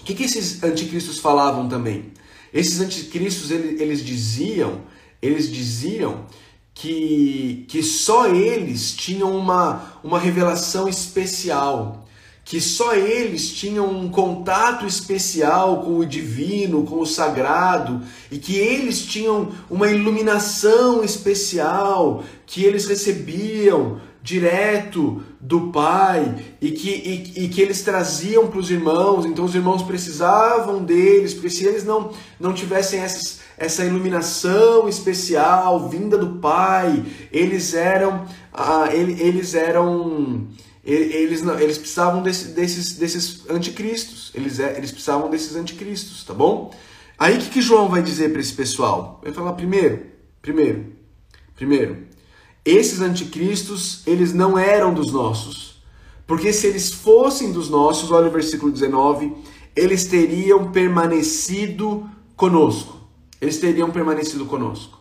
O 0.00 0.04
que, 0.04 0.14
que 0.14 0.24
esses 0.24 0.62
anticristos 0.62 1.18
falavam 1.18 1.68
também? 1.68 2.12
Esses 2.52 2.80
anticristos 2.80 3.50
eles, 3.50 3.80
eles 3.80 4.04
diziam, 4.04 4.82
eles 5.22 5.50
diziam 5.50 6.26
que, 6.74 7.64
que 7.68 7.82
só 7.82 8.26
eles 8.26 8.92
tinham 8.92 9.36
uma, 9.36 10.00
uma 10.02 10.18
revelação 10.18 10.88
especial, 10.88 12.08
que 12.44 12.60
só 12.60 12.94
eles 12.94 13.52
tinham 13.52 13.88
um 13.88 14.08
contato 14.08 14.86
especial 14.86 15.82
com 15.82 15.98
o 15.98 16.06
divino, 16.06 16.84
com 16.84 17.00
o 17.00 17.06
sagrado, 17.06 18.02
e 18.30 18.38
que 18.38 18.56
eles 18.56 19.04
tinham 19.04 19.52
uma 19.68 19.88
iluminação 19.88 21.04
especial 21.04 22.24
que 22.46 22.64
eles 22.64 22.86
recebiam 22.86 24.00
direto 24.22 25.22
do 25.40 25.68
Pai 25.72 26.36
e 26.60 26.70
que, 26.72 26.90
e, 26.90 27.44
e 27.44 27.48
que 27.48 27.60
eles 27.60 27.82
traziam 27.82 28.48
para 28.48 28.58
os 28.58 28.70
irmãos, 28.70 29.24
então 29.24 29.44
os 29.44 29.54
irmãos 29.54 29.82
precisavam 29.82 30.84
deles, 30.84 31.32
porque 31.32 31.50
se 31.50 31.64
eles 31.64 31.84
não, 31.84 32.12
não 32.38 32.52
tivessem 32.52 33.00
essas, 33.00 33.40
essa 33.56 33.84
iluminação 33.84 34.88
especial 34.88 35.88
vinda 35.88 36.18
do 36.18 36.38
Pai, 36.38 37.04
eles 37.32 37.74
eram, 37.74 38.26
ah, 38.52 38.88
eles 38.92 39.54
eram 39.54 40.48
eles, 40.82 41.42
eles 41.60 41.78
precisavam 41.78 42.22
desse, 42.22 42.48
desses, 42.48 42.94
desses 42.94 43.48
anticristos, 43.50 44.32
eles, 44.34 44.58
é, 44.58 44.76
eles 44.76 44.90
precisavam 44.90 45.28
desses 45.28 45.54
anticristos, 45.54 46.24
tá 46.24 46.32
bom? 46.32 46.74
Aí 47.18 47.36
o 47.36 47.38
que, 47.38 47.50
que 47.50 47.60
João 47.60 47.88
vai 47.88 48.02
dizer 48.02 48.32
para 48.32 48.40
esse 48.40 48.54
pessoal? 48.54 49.20
Vai 49.22 49.32
falar 49.32 49.52
primeiro, 49.52 50.06
primeiro, 50.40 50.86
primeiro, 51.54 52.09
esses 52.64 53.00
anticristos, 53.00 54.02
eles 54.06 54.32
não 54.34 54.58
eram 54.58 54.92
dos 54.92 55.12
nossos. 55.12 55.80
Porque 56.26 56.52
se 56.52 56.66
eles 56.66 56.92
fossem 56.92 57.52
dos 57.52 57.70
nossos, 57.70 58.10
olha 58.10 58.28
o 58.28 58.32
versículo 58.32 58.70
19, 58.70 59.32
eles 59.74 60.04
teriam 60.04 60.70
permanecido 60.70 62.06
conosco. 62.36 63.00
Eles 63.40 63.58
teriam 63.58 63.90
permanecido 63.90 64.44
conosco. 64.44 65.00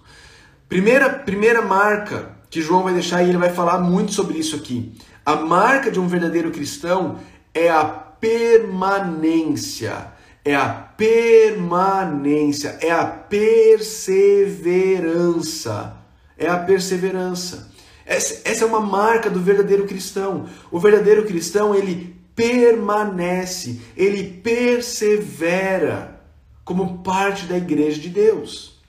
Primeira, 0.67 1.09
primeira 1.09 1.61
marca 1.61 2.37
que 2.49 2.61
João 2.61 2.83
vai 2.83 2.93
deixar, 2.93 3.21
e 3.21 3.29
ele 3.29 3.37
vai 3.37 3.51
falar 3.51 3.79
muito 3.79 4.11
sobre 4.11 4.39
isso 4.39 4.55
aqui. 4.55 4.91
A 5.25 5.35
marca 5.35 5.91
de 5.91 5.99
um 5.99 6.07
verdadeiro 6.07 6.49
cristão 6.49 7.19
é 7.53 7.69
a 7.69 7.85
permanência. 7.85 10.17
É 10.43 10.55
a 10.55 10.69
permanência, 10.69 12.79
é 12.81 12.89
a 12.89 13.05
perseverança 13.05 15.98
é 16.39 16.47
a 16.47 16.57
perseverança. 16.57 17.69
Essa, 18.05 18.63
é 18.63 18.65
uma 18.65 18.79
marca 18.79 19.29
do 19.29 19.39
verdadeiro 19.39 19.85
cristão. 19.85 20.47
O 20.71 20.79
verdadeiro 20.79 21.25
cristão, 21.25 21.75
ele 21.75 22.15
permanece, 22.35 23.79
ele 23.95 24.23
persevera 24.23 26.19
como 26.63 26.99
parte 26.99 27.45
da 27.45 27.57
igreja 27.57 27.99
de 27.99 28.09
Deus. 28.09 28.79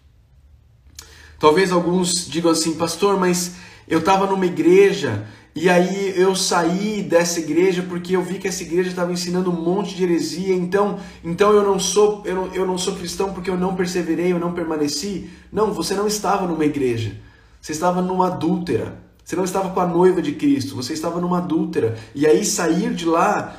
Talvez 1.39 1.73
alguns 1.73 2.29
digam 2.29 2.51
assim, 2.51 2.75
pastor, 2.77 3.19
mas 3.19 3.57
eu 3.89 3.99
estava 3.99 4.27
numa 4.27 4.47
igreja 4.47 5.27
e 5.55 5.69
aí 5.69 6.15
eu 6.17 6.37
saí 6.37 7.03
dessa 7.03 7.41
igreja 7.41 7.83
porque 7.83 8.15
eu 8.15 8.23
vi 8.23 8.39
que 8.39 8.47
essa 8.47 8.63
igreja 8.63 8.91
estava 8.91 9.13
ensinando 9.13 9.51
um 9.51 9.61
monte 9.61 9.97
de 9.97 10.05
heresia, 10.05 10.55
então, 10.55 11.01
então 11.25 11.53
eu 11.53 11.65
não 11.65 11.79
sou 11.79 12.23
eu 12.25 12.35
não, 12.35 12.55
eu 12.55 12.67
não 12.67 12.79
sou 12.79 12.95
cristão 12.95 13.33
porque 13.33 13.51
eu 13.51 13.59
não 13.59 13.75
perseverei, 13.75 14.33
eu 14.33 14.39
não 14.39 14.53
permaneci. 14.53 15.29
Não, 15.53 15.73
você 15.73 15.95
não 15.95 16.07
estava 16.07 16.47
numa 16.47 16.65
igreja. 16.65 17.17
Você 17.61 17.73
estava 17.73 18.01
numa 18.01 18.29
adúltera. 18.29 19.03
Você 19.25 19.37
não 19.37 19.45
estava 19.45 19.71
com 19.71 19.81
a 19.81 19.87
noiva 19.87 20.21
de 20.21 20.33
Cristo, 20.33 20.75
você 20.75 20.93
estava 20.93 21.21
numa 21.21 21.39
adúltera. 21.39 21.97
E 22.15 22.27
aí 22.27 22.45
sair 22.45 22.93
de 22.95 23.05
lá 23.05 23.57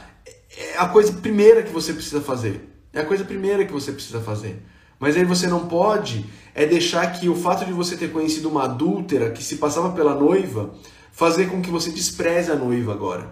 é 0.58 0.78
a 0.78 0.88
coisa 0.88 1.14
primeira 1.14 1.64
que 1.64 1.72
você 1.72 1.94
precisa 1.94 2.20
fazer. 2.20 2.70
É 2.92 3.00
a 3.00 3.06
coisa 3.06 3.24
primeira 3.24 3.64
que 3.64 3.72
você 3.72 3.92
precisa 3.92 4.20
fazer. 4.20 4.62
Mas 5.00 5.16
aí 5.16 5.24
você 5.24 5.48
não 5.48 5.68
pode 5.68 6.26
é 6.54 6.66
deixar 6.66 7.08
que 7.14 7.30
o 7.30 7.36
fato 7.36 7.66
de 7.66 7.72
você 7.72 7.96
ter 7.96 8.12
conhecido 8.12 8.50
uma 8.50 8.66
adúltera 8.66 9.32
que 9.32 9.44
se 9.44 9.56
passava 9.56 9.92
pela 9.92 10.14
noiva 10.14 10.74
fazer 11.12 11.50
com 11.50 11.62
que 11.62 11.70
você 11.70 11.90
despreze 11.90 12.52
a 12.52 12.56
noiva 12.56 12.92
agora. 12.92 13.32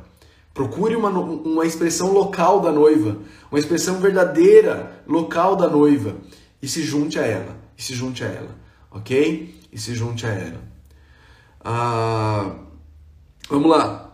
Procure 0.53 0.95
uma, 0.95 1.09
uma 1.09 1.65
expressão 1.65 2.11
local 2.11 2.59
da 2.59 2.71
noiva, 2.71 3.19
uma 3.51 3.59
expressão 3.59 3.99
verdadeira 3.99 5.03
local 5.07 5.55
da 5.55 5.69
noiva 5.69 6.15
e 6.61 6.67
se 6.67 6.81
junte 6.83 7.19
a 7.19 7.25
ela. 7.25 7.57
E 7.77 7.83
se 7.83 7.93
junte 7.93 8.23
a 8.23 8.27
ela, 8.27 8.55
ok? 8.91 9.58
E 9.71 9.77
se 9.77 9.95
junte 9.95 10.25
a 10.25 10.29
ela. 10.29 10.63
Ah, 11.61 12.55
vamos 13.49 13.69
lá. 13.69 14.09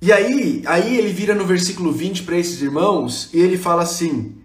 E 0.00 0.12
aí, 0.12 0.62
aí 0.66 0.96
ele 0.96 1.12
vira 1.12 1.34
no 1.34 1.46
versículo 1.46 1.92
20 1.92 2.24
para 2.24 2.36
esses 2.36 2.60
irmãos 2.60 3.30
e 3.32 3.40
ele 3.40 3.56
fala 3.56 3.82
assim: 3.82 4.36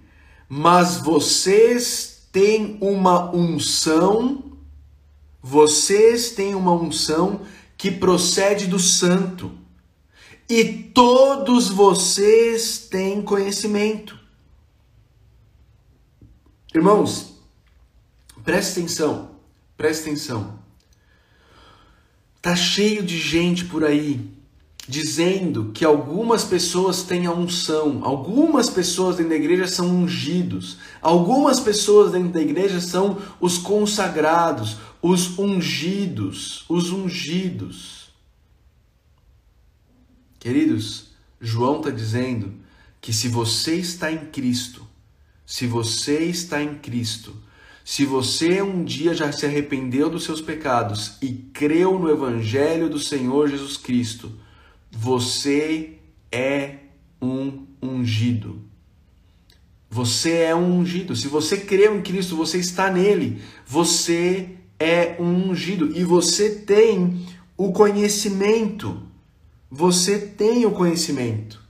Mas 0.47 0.97
vocês 0.97 2.27
têm 2.31 2.77
uma 2.81 3.33
unção, 3.35 4.57
vocês 5.41 6.31
têm 6.31 6.55
uma 6.55 6.73
unção 6.73 7.41
que 7.77 7.91
procede 7.91 8.67
do 8.67 8.79
santo, 8.79 9.51
e 10.49 10.65
todos 10.65 11.69
vocês 11.69 12.87
têm 12.89 13.21
conhecimento. 13.21 14.19
Irmãos, 16.73 17.33
preste 18.43 18.79
atenção. 18.79 19.30
Presta 19.81 20.09
atenção. 20.09 20.59
Tá 22.39 22.55
cheio 22.55 23.01
de 23.01 23.17
gente 23.17 23.65
por 23.65 23.83
aí 23.83 24.29
dizendo 24.87 25.71
que 25.73 25.83
algumas 25.83 26.43
pessoas 26.43 27.01
têm 27.01 27.25
a 27.25 27.31
unção, 27.31 28.01
algumas 28.03 28.69
pessoas 28.69 29.15
dentro 29.15 29.31
da 29.31 29.37
igreja 29.37 29.67
são 29.67 29.89
ungidos, 29.89 30.77
algumas 31.01 31.59
pessoas 31.59 32.11
dentro 32.11 32.29
da 32.29 32.39
igreja 32.39 32.79
são 32.79 33.19
os 33.39 33.57
consagrados, 33.57 34.77
os 35.01 35.39
ungidos, 35.39 36.63
os 36.69 36.91
ungidos. 36.91 38.11
Queridos, 40.37 41.07
João 41.39 41.79
está 41.79 41.89
dizendo 41.89 42.53
que 43.01 43.11
se 43.11 43.27
você 43.27 43.77
está 43.77 44.11
em 44.11 44.27
Cristo, 44.27 44.87
se 45.43 45.65
você 45.65 46.19
está 46.19 46.61
em 46.61 46.75
Cristo, 46.75 47.35
se 47.83 48.05
você 48.05 48.61
um 48.61 48.83
dia 48.83 49.13
já 49.13 49.31
se 49.31 49.45
arrependeu 49.45 50.09
dos 50.09 50.23
seus 50.23 50.41
pecados 50.41 51.17
e 51.21 51.29
creu 51.53 51.97
no 51.97 52.09
Evangelho 52.09 52.89
do 52.89 52.99
Senhor 52.99 53.49
Jesus 53.49 53.77
Cristo, 53.77 54.31
você 54.91 55.97
é 56.31 56.75
um 57.21 57.65
ungido. 57.81 58.61
Você 59.89 60.37
é 60.37 60.55
um 60.55 60.79
ungido. 60.79 61.15
Se 61.15 61.27
você 61.27 61.57
creu 61.57 61.97
em 61.97 62.01
Cristo, 62.01 62.35
você 62.35 62.57
está 62.57 62.89
nele. 62.89 63.41
Você 63.65 64.51
é 64.79 65.17
um 65.19 65.49
ungido. 65.49 65.91
E 65.97 66.03
você 66.03 66.49
tem 66.49 67.25
o 67.57 67.71
conhecimento. 67.71 69.01
você 69.69 70.17
tem 70.17 70.65
o 70.65 70.71
conhecimento. 70.71 71.61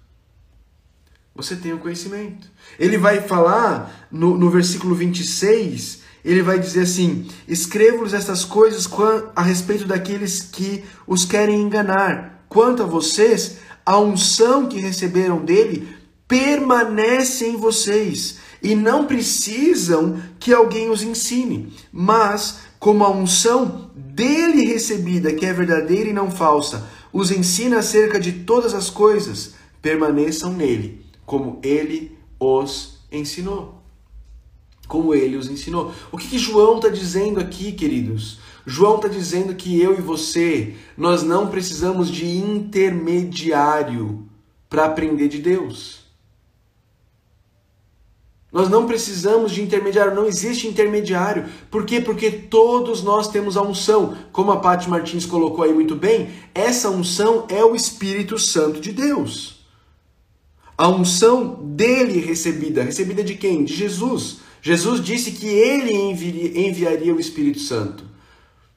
Você 1.34 1.56
tem 1.56 1.74
o 1.74 1.80
conhecimento. 1.80 2.50
Ele 2.78 2.98
vai 2.98 3.22
falar 3.22 4.08
no, 4.12 4.38
no 4.38 4.50
versículo 4.50 4.94
26, 4.94 6.01
ele 6.24 6.42
vai 6.42 6.60
dizer 6.60 6.82
assim: 6.82 7.28
Escrevo-lhes 7.48 8.14
estas 8.14 8.46
coisas 8.46 8.90
a 9.36 9.42
respeito 9.42 9.86
daqueles 9.86 10.42
que 10.42 10.84
os 11.08 11.26
querem 11.26 11.62
enganar. 11.62 12.46
Quanto 12.48 12.84
a 12.84 12.86
vocês, 12.86 13.58
a 13.86 13.98
unção 13.98 14.68
que 14.68 14.80
receberam 14.80 15.44
dele 15.44 15.88
permanece 16.28 17.46
em 17.46 17.58
vocês 17.58 18.38
e 18.62 18.76
não 18.76 19.06
precisam 19.06 20.22
que 20.40 20.54
alguém 20.54 20.90
os 20.90 21.02
ensine, 21.02 21.74
mas 21.92 22.60
como 22.80 23.04
a 23.04 23.10
unção 23.10 23.92
dele 23.96 24.66
recebida, 24.66 25.34
que 25.34 25.46
é 25.46 25.54
verdadeira 25.54 26.10
e 26.10 26.14
não 26.14 26.30
falsa, 26.30 26.88
os 27.12 27.32
ensina 27.32 27.80
acerca 27.80 28.20
de 28.20 28.32
todas 28.32 28.74
as 28.74 28.90
coisas, 28.90 29.56
permaneçam 29.82 30.54
nele, 30.54 31.06
como 31.26 31.60
ele 31.64 32.18
os 32.40 33.00
ensinou. 33.12 33.81
Como 34.92 35.16
ele 35.16 35.38
os 35.38 35.50
ensinou. 35.50 35.94
O 36.12 36.18
que, 36.18 36.28
que 36.28 36.38
João 36.38 36.76
está 36.76 36.90
dizendo 36.90 37.40
aqui, 37.40 37.72
queridos? 37.72 38.40
João 38.66 38.98
está 38.98 39.08
dizendo 39.08 39.56
que 39.56 39.80
eu 39.80 39.98
e 39.98 40.02
você, 40.02 40.76
nós 40.98 41.24
não 41.24 41.48
precisamos 41.48 42.12
de 42.12 42.26
intermediário 42.26 44.28
para 44.70 44.84
aprender 44.84 45.30
de 45.30 45.38
Deus. 45.38 46.02
Nós 48.52 48.68
não 48.68 48.86
precisamos 48.86 49.54
de 49.54 49.62
intermediário, 49.62 50.14
não 50.14 50.26
existe 50.26 50.68
intermediário. 50.68 51.46
Por 51.72 51.86
quê? 51.86 52.02
Porque 52.02 52.30
todos 52.30 53.02
nós 53.02 53.30
temos 53.30 53.56
a 53.56 53.62
unção. 53.62 54.18
Como 54.34 54.52
a 54.52 54.60
Paty 54.60 54.90
Martins 54.90 55.26
colocou 55.26 55.64
aí 55.64 55.74
muito 55.74 55.96
bem, 55.96 56.32
essa 56.54 56.90
unção 56.90 57.46
é 57.48 57.64
o 57.64 57.78
Espírito 57.78 58.38
Santo 58.38 58.82
de 58.82 58.92
Deus. 58.92 59.66
A 60.78 60.90
unção 60.90 61.64
dele 61.64 62.20
recebida. 62.20 62.84
Recebida 62.84 63.24
de 63.24 63.36
quem? 63.36 63.64
De 63.64 63.74
Jesus. 63.74 64.51
Jesus 64.62 65.04
disse 65.04 65.32
que 65.32 65.48
ele 65.48 65.94
enviaria 65.94 67.14
o 67.14 67.20
Espírito 67.20 67.60
Santo. 67.60 68.04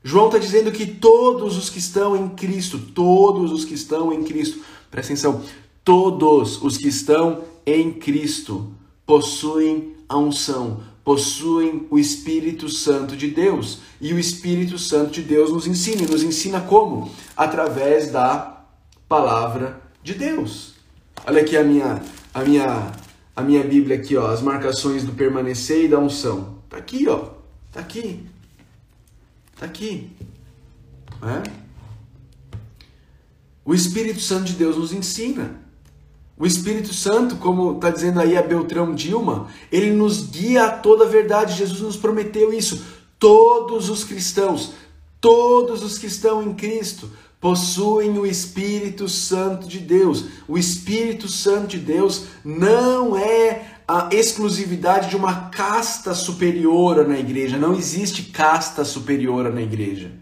João 0.03 0.27
está 0.27 0.39
dizendo 0.39 0.71
que 0.71 0.87
todos 0.87 1.57
os 1.57 1.71
que 1.71 1.79
estão 1.79 2.17
em 2.17 2.29
Cristo, 2.31 2.79
todos 2.79 3.53
os 3.53 3.65
que 3.65 3.75
estão 3.75 4.13
em 4.13 4.23
Cristo, 4.23 4.61
presta 4.91 5.13
atenção, 5.13 5.43
todos 5.83 6.63
os 6.63 6.77
que 6.77 6.89
estão 6.89 7.43
em 7.67 7.93
Cristo 7.93 8.71
possuem 9.07 9.95
a 10.09 10.19
unção, 10.19 10.83
possuem 11.03 11.87
o 11.91 11.99
Espírito 11.99 12.69
Santo 12.69 13.17
de 13.17 13.29
Deus. 13.29 13.79
E 14.01 14.13
o 14.13 14.19
Espírito 14.19 14.79
Santo 14.79 15.13
de 15.13 15.23
Deus 15.23 15.51
nos 15.51 15.67
ensina. 15.67 16.03
E 16.03 16.11
nos 16.11 16.23
ensina 16.23 16.61
como? 16.61 17.11
Através 17.37 18.11
da 18.11 18.65
palavra 19.09 19.83
de 20.03 20.15
Deus. 20.15 20.75
Olha 21.27 21.41
aqui 21.41 21.57
a 21.57 21.65
minha, 21.65 22.03
a 22.33 22.43
minha, 22.43 22.93
a 23.37 23.43
minha 23.43 23.65
Bíblia 23.65 23.97
aqui, 23.97 24.17
ó, 24.17 24.29
as 24.29 24.41
marcações 24.41 25.05
do 25.05 25.13
permanecer 25.13 25.85
e 25.85 25.89
da 25.89 25.99
unção. 25.99 26.59
Tá 26.69 26.77
aqui, 26.77 27.09
ó. 27.09 27.31
Tá 27.73 27.81
aqui. 27.81 28.25
Tá 29.59 29.67
aqui. 29.67 30.11
É? 31.23 31.51
O 33.65 33.75
Espírito 33.75 34.21
Santo 34.21 34.45
de 34.45 34.53
Deus 34.53 34.77
nos 34.77 34.93
ensina. 34.93 35.61
O 36.37 36.47
Espírito 36.47 36.93
Santo, 36.93 37.37
como 37.37 37.77
está 37.77 37.91
dizendo 37.91 38.21
aí 38.21 38.37
a 38.37 38.43
Beltrão 38.43 38.95
Dilma, 38.95 39.49
ele 39.71 39.93
nos 39.93 40.27
guia 40.29 40.67
a 40.67 40.71
toda 40.71 41.05
a 41.05 41.09
verdade. 41.09 41.57
Jesus 41.57 41.81
nos 41.81 41.97
prometeu 41.97 42.53
isso. 42.53 42.85
Todos 43.19 43.89
os 43.89 44.05
cristãos, 44.05 44.73
todos 45.21 45.83
os 45.83 45.97
que 45.97 46.07
estão 46.07 46.43
em 46.43 46.53
Cristo, 46.53 47.09
possuem 47.45 48.19
o 48.19 48.25
Espírito 48.25 49.07
Santo 49.07 49.69
de 49.69 49.79
Deus. 49.79 50.25
O 50.49 50.57
Espírito 50.57 51.29
Santo 51.29 51.67
de 51.67 51.79
Deus 51.79 52.25
não 52.43 53.19
é 53.19 53.81
a 53.87 54.09
exclusividade 54.11 55.11
de 55.11 55.17
uma 55.17 55.51
casta 55.51 56.15
superior 56.15 57.07
na 57.07 57.19
igreja. 57.19 57.59
Não 57.59 57.75
existe 57.75 58.23
casta 58.23 58.83
superior 58.83 59.53
na 59.53 59.61
igreja. 59.61 60.13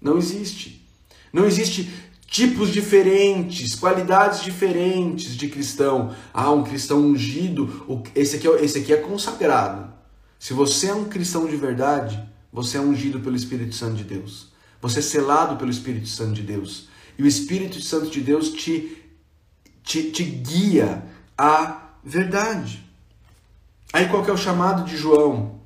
Não 0.00 0.16
existe. 0.16 0.88
Não 1.30 1.44
existe 1.44 1.86
tipos 2.26 2.70
diferentes, 2.70 3.74
qualidades 3.74 4.42
diferentes 4.42 5.36
de 5.36 5.48
cristão. 5.48 6.14
Ah, 6.32 6.50
um 6.50 6.64
cristão 6.64 7.00
ungido, 7.00 8.02
esse 8.14 8.36
aqui 8.36 8.48
é, 8.48 8.64
esse 8.64 8.78
aqui 8.78 8.94
é 8.94 8.96
consagrado. 8.96 9.92
Se 10.38 10.54
você 10.54 10.86
é 10.86 10.94
um 10.94 11.04
cristão 11.04 11.46
de 11.46 11.56
verdade, 11.56 12.18
você 12.50 12.78
é 12.78 12.80
ungido 12.80 13.20
pelo 13.20 13.36
Espírito 13.36 13.74
Santo 13.74 13.96
de 13.96 14.04
Deus. 14.04 14.49
Você 14.80 15.00
é 15.00 15.02
selado 15.02 15.56
pelo 15.56 15.70
Espírito 15.70 16.08
Santo 16.08 16.34
de 16.34 16.42
Deus. 16.42 16.88
E 17.18 17.22
o 17.22 17.26
Espírito 17.26 17.80
Santo 17.80 18.10
de 18.10 18.20
Deus 18.20 18.50
te, 18.50 19.02
te, 19.82 20.10
te 20.10 20.24
guia 20.24 21.04
à 21.36 21.90
verdade. 22.02 22.84
Aí 23.92 24.08
qual 24.08 24.24
que 24.24 24.30
é 24.30 24.32
o 24.32 24.38
chamado 24.38 24.84
de 24.84 24.96
João? 24.96 25.60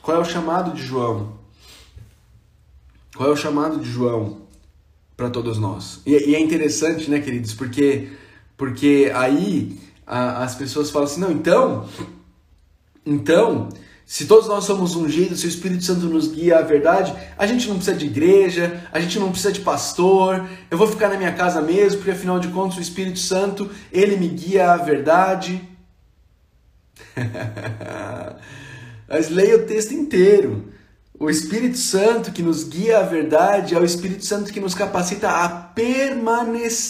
Qual 0.00 0.16
é 0.16 0.20
o 0.20 0.24
chamado 0.24 0.72
de 0.72 0.82
João? 0.82 1.38
Qual 3.16 3.28
é 3.28 3.32
o 3.32 3.36
chamado 3.36 3.80
de 3.80 3.90
João? 3.90 4.42
para 5.22 5.30
todos 5.30 5.58
nós. 5.58 6.00
E, 6.04 6.30
e, 6.30 6.34
é 6.34 6.40
interessante, 6.40 7.08
né, 7.10 7.20
queridos, 7.20 7.54
porque, 7.54 8.08
porque 8.56 9.12
aí 9.14 9.78
a, 10.06 10.42
as 10.42 10.54
pessoas 10.54 10.90
falam 10.90 11.06
assim, 11.06 11.20
não, 11.20 11.30
então, 11.30 11.88
então, 13.06 13.68
se 14.12 14.26
todos 14.26 14.46
nós 14.46 14.64
somos 14.64 14.94
ungidos, 14.94 15.40
se 15.40 15.46
o 15.46 15.48
Espírito 15.48 15.82
Santo 15.84 16.04
nos 16.04 16.28
guia 16.28 16.58
à 16.58 16.60
verdade, 16.60 17.14
a 17.38 17.46
gente 17.46 17.66
não 17.66 17.76
precisa 17.76 17.96
de 17.96 18.04
igreja, 18.04 18.86
a 18.92 19.00
gente 19.00 19.18
não 19.18 19.30
precisa 19.30 19.50
de 19.50 19.60
pastor, 19.60 20.46
eu 20.70 20.76
vou 20.76 20.86
ficar 20.86 21.08
na 21.08 21.16
minha 21.16 21.32
casa 21.32 21.62
mesmo, 21.62 21.96
porque 21.96 22.10
afinal 22.10 22.38
de 22.38 22.48
contas 22.48 22.76
o 22.76 22.82
Espírito 22.82 23.18
Santo, 23.18 23.70
ele 23.90 24.18
me 24.18 24.28
guia 24.28 24.70
à 24.70 24.76
verdade. 24.76 25.66
Mas 29.08 29.30
leia 29.30 29.56
o 29.56 29.66
texto 29.66 29.94
inteiro. 29.94 30.70
O 31.18 31.30
Espírito 31.30 31.78
Santo 31.78 32.32
que 32.32 32.42
nos 32.42 32.64
guia 32.64 32.98
à 32.98 33.04
verdade 33.04 33.74
é 33.74 33.78
o 33.78 33.84
Espírito 33.84 34.26
Santo 34.26 34.52
que 34.52 34.60
nos 34.60 34.74
capacita 34.74 35.30
a 35.30 35.48
permanecer 35.48 36.86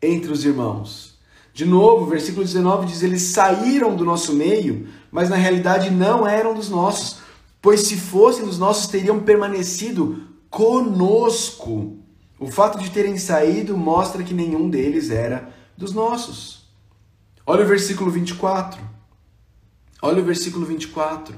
entre 0.00 0.32
os 0.32 0.42
irmãos. 0.42 1.18
De 1.52 1.66
novo, 1.66 2.06
versículo 2.06 2.46
19 2.46 2.86
diz: 2.86 3.02
Eles 3.02 3.20
saíram 3.22 3.96
do 3.96 4.04
nosso 4.04 4.32
meio, 4.32 4.86
mas 5.10 5.28
na 5.28 5.36
realidade 5.36 5.90
não 5.90 6.26
eram 6.26 6.54
dos 6.54 6.68
nossos, 6.68 7.18
pois 7.60 7.82
se 7.82 7.96
fossem 7.96 8.44
dos 8.44 8.58
nossos 8.58 8.86
teriam 8.86 9.20
permanecido 9.20 10.22
conosco. 10.50 11.96
O 12.38 12.50
fato 12.50 12.78
de 12.78 12.90
terem 12.90 13.18
saído 13.18 13.76
mostra 13.76 14.22
que 14.22 14.34
nenhum 14.34 14.70
deles 14.70 15.10
era 15.10 15.52
dos 15.76 15.92
nossos. 15.92 16.66
Olha 17.44 17.64
o 17.64 17.68
versículo 17.68 18.10
24. 18.10 18.80
Olha 20.00 20.22
o 20.22 20.24
versículo 20.24 20.64
24. 20.64 21.34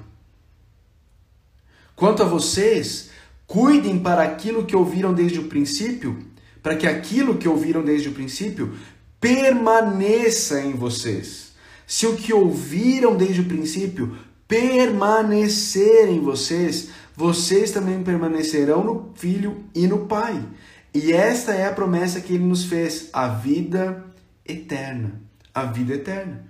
Quanto 1.97 2.23
a 2.23 2.27
vocês, 2.27 3.11
cuidem 3.47 3.99
para 3.99 4.23
aquilo 4.23 4.65
que 4.65 4.77
ouviram 4.77 5.15
desde 5.15 5.39
o 5.39 5.49
princípio, 5.49 6.27
para 6.63 6.77
que 6.77 6.87
aquilo 6.87 7.37
que 7.37 7.49
ouviram 7.49 7.83
desde 7.83 8.09
o 8.09 8.13
princípio 8.13 8.75
permaneça 9.21 10.61
em 10.61 10.73
vocês. 10.73 11.50
Se 11.91 12.07
o 12.07 12.15
que 12.15 12.33
ouviram 12.33 13.17
desde 13.17 13.41
o 13.41 13.47
princípio 13.47 14.17
permanecer 14.47 16.09
em 16.09 16.21
vocês, 16.21 16.91
vocês 17.17 17.73
também 17.73 18.01
permanecerão 18.05 18.85
no 18.85 19.11
Filho 19.17 19.65
e 19.75 19.89
no 19.89 20.07
Pai. 20.07 20.41
E 20.95 21.13
esta 21.13 21.53
é 21.53 21.67
a 21.67 21.73
promessa 21.73 22.21
que 22.21 22.35
ele 22.35 22.45
nos 22.45 22.63
fez, 22.63 23.09
a 23.13 23.27
vida 23.27 24.05
eterna. 24.47 25.21
A 25.53 25.65
vida 25.65 25.95
eterna. 25.95 26.45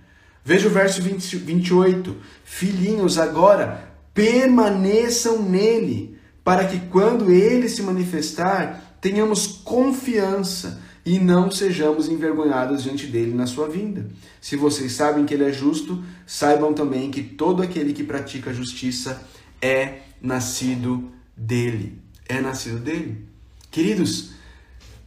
Veja 0.45 0.69
o 0.69 0.71
verso 0.71 1.01
20, 1.01 1.39
28. 1.39 2.17
Filhinhos, 2.45 3.17
agora 3.17 3.91
permaneçam 4.13 5.43
nele, 5.43 6.19
para 6.45 6.67
que 6.67 6.79
quando 6.89 7.33
ele 7.33 7.67
se 7.67 7.81
manifestar, 7.81 8.99
tenhamos 9.01 9.47
confiança 9.47 10.83
e 11.11 11.19
não 11.19 11.51
sejamos 11.51 12.09
envergonhados 12.09 12.85
diante 12.85 13.05
dele 13.05 13.35
na 13.35 13.45
sua 13.45 13.69
vinda. 13.69 14.09
Se 14.41 14.55
vocês 14.55 14.93
sabem 14.93 15.27
que 15.27 15.35
ele 15.35 15.43
é 15.43 15.53
justo, 15.53 16.05
saibam 16.25 16.73
também 16.73 17.11
que 17.11 17.21
todo 17.21 17.65
aquele 17.65 17.93
que 17.93 18.05
pratica 18.05 18.51
a 18.51 18.53
justiça 18.53 19.21
é 19.61 20.03
nascido 20.23 21.11
dele. 21.37 22.01
É 22.29 22.41
nascido 22.41 22.79
dele. 22.79 23.27
Queridos, 23.73 24.27
o 24.29 24.35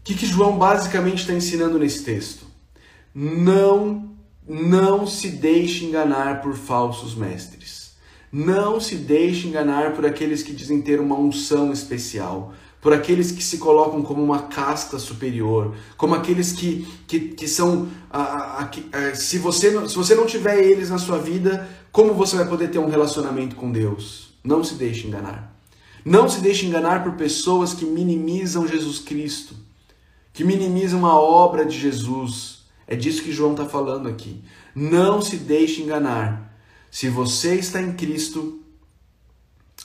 que, 0.03 0.13
que 0.13 0.25
João 0.25 0.57
basicamente 0.57 1.19
está 1.19 1.31
ensinando 1.31 1.79
nesse 1.79 2.03
texto? 2.03 2.45
Não, 3.15 4.13
não 4.45 5.07
se 5.07 5.29
deixe 5.29 5.85
enganar 5.85 6.41
por 6.41 6.53
falsos 6.57 7.15
mestres. 7.15 7.93
Não 8.29 8.77
se 8.77 8.95
deixe 8.95 9.47
enganar 9.47 9.93
por 9.93 10.05
aqueles 10.05 10.43
que 10.43 10.51
dizem 10.51 10.81
ter 10.81 10.99
uma 10.99 11.17
unção 11.17 11.71
especial, 11.71 12.53
por 12.83 12.91
aqueles 12.91 13.31
que 13.31 13.41
se 13.41 13.59
colocam 13.59 14.03
como 14.03 14.21
uma 14.21 14.43
casta 14.43 14.99
superior, 14.99 15.73
como 15.95 16.13
aqueles 16.13 16.51
que, 16.51 16.85
que, 17.07 17.19
que 17.29 17.47
são. 17.47 17.87
A, 18.11 18.21
a, 18.21 18.63
a, 18.65 19.15
se, 19.15 19.37
você, 19.37 19.87
se 19.87 19.95
você 19.95 20.13
não 20.13 20.25
tiver 20.25 20.61
eles 20.61 20.89
na 20.89 20.97
sua 20.97 21.17
vida, 21.17 21.67
como 21.93 22.13
você 22.13 22.35
vai 22.35 22.45
poder 22.45 22.69
ter 22.69 22.79
um 22.79 22.89
relacionamento 22.89 23.55
com 23.55 23.71
Deus? 23.71 24.33
Não 24.43 24.61
se 24.65 24.75
deixe 24.75 25.07
enganar. 25.07 25.57
Não 26.03 26.27
se 26.27 26.41
deixe 26.41 26.65
enganar 26.65 27.01
por 27.03 27.13
pessoas 27.13 27.73
que 27.73 27.85
minimizam 27.85 28.67
Jesus 28.67 28.99
Cristo, 28.99 29.55
que 30.33 30.43
minimizam 30.43 31.05
a 31.05 31.17
obra 31.17 31.65
de 31.65 31.79
Jesus. 31.79 32.65
É 32.85 32.97
disso 32.97 33.23
que 33.23 33.31
João 33.31 33.51
está 33.51 33.63
falando 33.65 34.09
aqui. 34.09 34.43
Não 34.75 35.21
se 35.21 35.37
deixe 35.37 35.81
enganar. 35.81 36.53
Se 36.91 37.07
você 37.07 37.55
está 37.55 37.81
em 37.81 37.93
Cristo, 37.93 38.61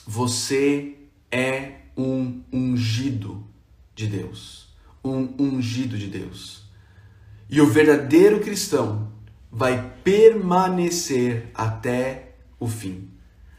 você 0.05 0.97
é 1.31 1.78
um 1.99 2.41
ungido 2.51 3.43
de 3.93 4.07
Deus. 4.07 4.69
Um 5.03 5.33
ungido 5.37 5.97
de 5.97 6.07
Deus. 6.07 6.63
E 7.49 7.59
o 7.59 7.67
verdadeiro 7.67 8.39
cristão 8.39 9.09
vai 9.51 9.93
permanecer 10.03 11.49
até 11.53 12.35
o 12.57 12.67
fim. 12.67 13.09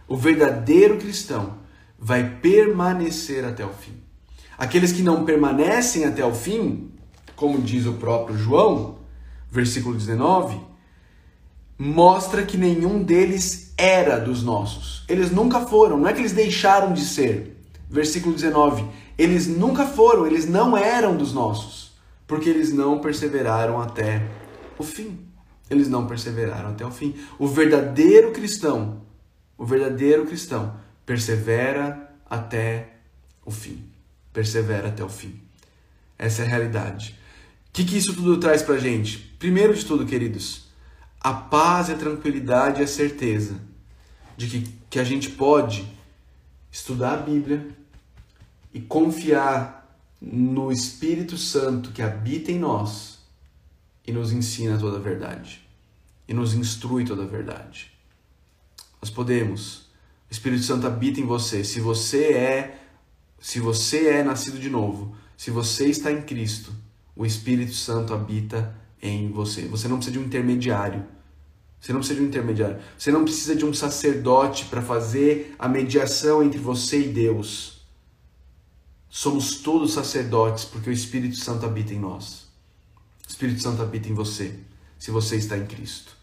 O 0.09 0.17
verdadeiro 0.17 0.97
cristão 0.97 1.59
vai 1.99 2.39
permanecer 2.41 3.45
até 3.45 3.65
o 3.65 3.73
fim. 3.73 4.01
Aqueles 4.57 4.93
que 4.93 5.03
não 5.03 5.25
permanecem 5.25 6.05
até 6.07 6.25
o 6.25 6.35
fim, 6.35 6.93
como 7.37 7.61
diz 7.61 7.85
o 7.87 7.95
próprio 7.95 8.39
João, 8.39 8.99
versículo 9.51 9.95
19, 9.95 10.59
mostra 11.79 12.45
que 12.45 12.57
nenhum 12.57 13.03
deles 13.03 13.75
era 13.77 14.19
dos 14.19 14.43
nossos. 14.43 15.05
Eles 15.09 15.31
nunca 15.31 15.61
foram, 15.61 15.99
não 15.99 16.09
é 16.09 16.13
que 16.13 16.21
eles 16.21 16.33
deixaram 16.33 16.93
de 16.93 17.05
ser. 17.05 17.60
Versículo 17.91 18.37
19, 18.37 18.87
eles 19.19 19.49
nunca 19.49 19.85
foram, 19.85 20.25
eles 20.25 20.49
não 20.49 20.77
eram 20.77 21.17
dos 21.17 21.33
nossos, 21.33 21.93
porque 22.25 22.49
eles 22.49 22.73
não 22.73 23.01
perseveraram 23.01 23.81
até 23.81 24.31
o 24.79 24.85
fim. 24.85 25.19
Eles 25.69 25.89
não 25.89 26.07
perseveraram 26.07 26.71
até 26.71 26.87
o 26.87 26.91
fim. 26.93 27.17
O 27.37 27.49
verdadeiro 27.49 28.31
cristão, 28.31 29.03
o 29.59 29.67
verdadeiro 29.67 30.25
cristão 30.25 30.77
persevera 31.05 32.15
até 32.29 32.95
o 33.45 33.51
fim. 33.51 33.85
Persevera 34.33 34.89
até 34.89 35.03
o 35.03 35.09
fim. 35.09 35.41
Essa 36.17 36.43
é 36.43 36.47
a 36.47 36.49
realidade. 36.49 37.19
O 37.69 37.73
que, 37.73 37.85
que 37.85 37.99
isso 37.99 38.15
tudo 38.15 38.39
traz 38.39 38.63
pra 38.63 38.79
gente? 38.79 39.19
Primeiro 39.39 39.75
de 39.75 39.85
tudo, 39.85 40.07
queridos, 40.07 40.69
a 41.21 41.33
paz 41.33 41.89
e 41.89 41.93
a 41.93 41.97
tranquilidade 41.97 42.81
e 42.81 42.85
a 42.85 42.87
certeza 42.87 43.61
de 44.37 44.47
que, 44.47 44.73
que 44.89 44.99
a 45.01 45.05
gente 45.05 45.31
pode 45.31 45.87
estudar 46.71 47.15
a 47.15 47.17
Bíblia 47.17 47.80
e 48.73 48.81
confiar 48.81 49.99
no 50.21 50.71
Espírito 50.71 51.37
Santo 51.37 51.93
que 51.93 52.03
habita 52.03 52.53
em 52.53 52.59
nós 52.59 53.19
e 54.07 54.13
nos 54.13 54.33
ensina 54.33 54.79
toda 54.79 54.97
a 54.97 55.01
verdade 55.01 55.67
e 56.29 56.35
nos 56.35 56.55
instrui 56.55 57.05
toda 57.05 57.23
a 57.23 57.27
verdade. 57.27 57.93
Nós 59.01 59.11
podemos. 59.11 59.89
O 60.29 60.33
Espírito 60.33 60.63
Santo 60.63 60.87
habita 60.87 61.21
em 61.21 61.27
você. 61.27 61.65
Se 61.65 61.81
você 61.81 62.33
é 62.33 62.81
se 63.41 63.59
você 63.59 64.09
é 64.09 64.23
nascido 64.23 64.59
de 64.59 64.69
novo, 64.69 65.17
se 65.35 65.51
você 65.51 65.87
está 65.87 66.13
em 66.13 66.21
Cristo, 66.21 66.75
o 67.17 67.25
Espírito 67.25 67.73
Santo 67.73 68.13
habita 68.13 68.75
em 69.01 69.33
você. 69.33 69.63
Você 69.63 69.89
não 69.89 69.97
precisa 69.97 70.19
de 70.19 70.23
um 70.23 70.27
intermediário. 70.27 71.07
Você 71.81 71.93
não 71.93 72.01
precisa 72.01 72.21
de 72.21 72.27
um 72.27 72.29
intermediário. 72.29 72.79
Você 72.99 73.11
não 73.11 73.25
precisa 73.25 73.57
de 73.57 73.65
um 73.65 73.73
sacerdote 73.73 74.67
para 74.67 74.83
fazer 74.83 75.57
a 75.59 75.67
mediação 75.67 76.43
entre 76.43 76.59
você 76.59 77.01
e 77.01 77.09
Deus. 77.09 77.80
Somos 79.11 79.57
todos 79.57 79.93
sacerdotes 79.93 80.65
porque 80.65 80.89
o 80.89 80.93
Espírito 80.93 81.37
Santo 81.37 81.67
habita 81.67 81.93
em 81.93 81.99
nós. 81.99 82.49
O 83.27 83.31
Espírito 83.31 83.61
Santo 83.61 83.83
habita 83.83 84.09
em 84.09 84.15
você, 84.15 84.61
se 84.97 85.11
você 85.11 85.35
está 85.37 85.59
em 85.59 85.67
Cristo. 85.67 86.17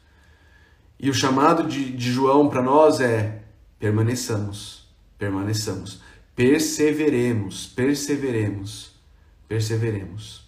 E 0.97 1.09
o 1.09 1.13
chamado 1.13 1.67
de, 1.67 1.91
de 1.91 2.11
João 2.11 2.49
para 2.49 2.61
nós 2.61 3.01
é 3.01 3.43
permaneçamos, 3.77 4.87
permaneçamos, 5.17 6.01
perseveremos, 6.33 7.67
perseveremos, 7.67 8.91
perseveremos, 9.47 10.47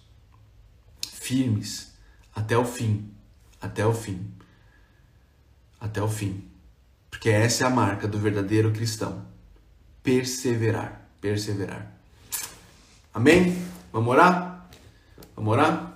firmes 1.12 1.92
até 2.34 2.56
o 2.56 2.64
fim, 2.64 3.12
até 3.60 3.86
o 3.86 3.92
fim, 3.92 4.32
até 5.78 6.02
o 6.02 6.08
fim. 6.08 6.48
Porque 7.10 7.28
essa 7.28 7.64
é 7.64 7.66
a 7.66 7.70
marca 7.70 8.08
do 8.08 8.18
verdadeiro 8.18 8.72
cristão. 8.72 9.26
Perseverar, 10.02 11.10
perseverar. 11.20 11.99
Amém? 13.12 13.56
Vamos 13.92 14.08
orar? 14.08 14.68
Vamos 15.34 15.52
orar? 15.52 15.90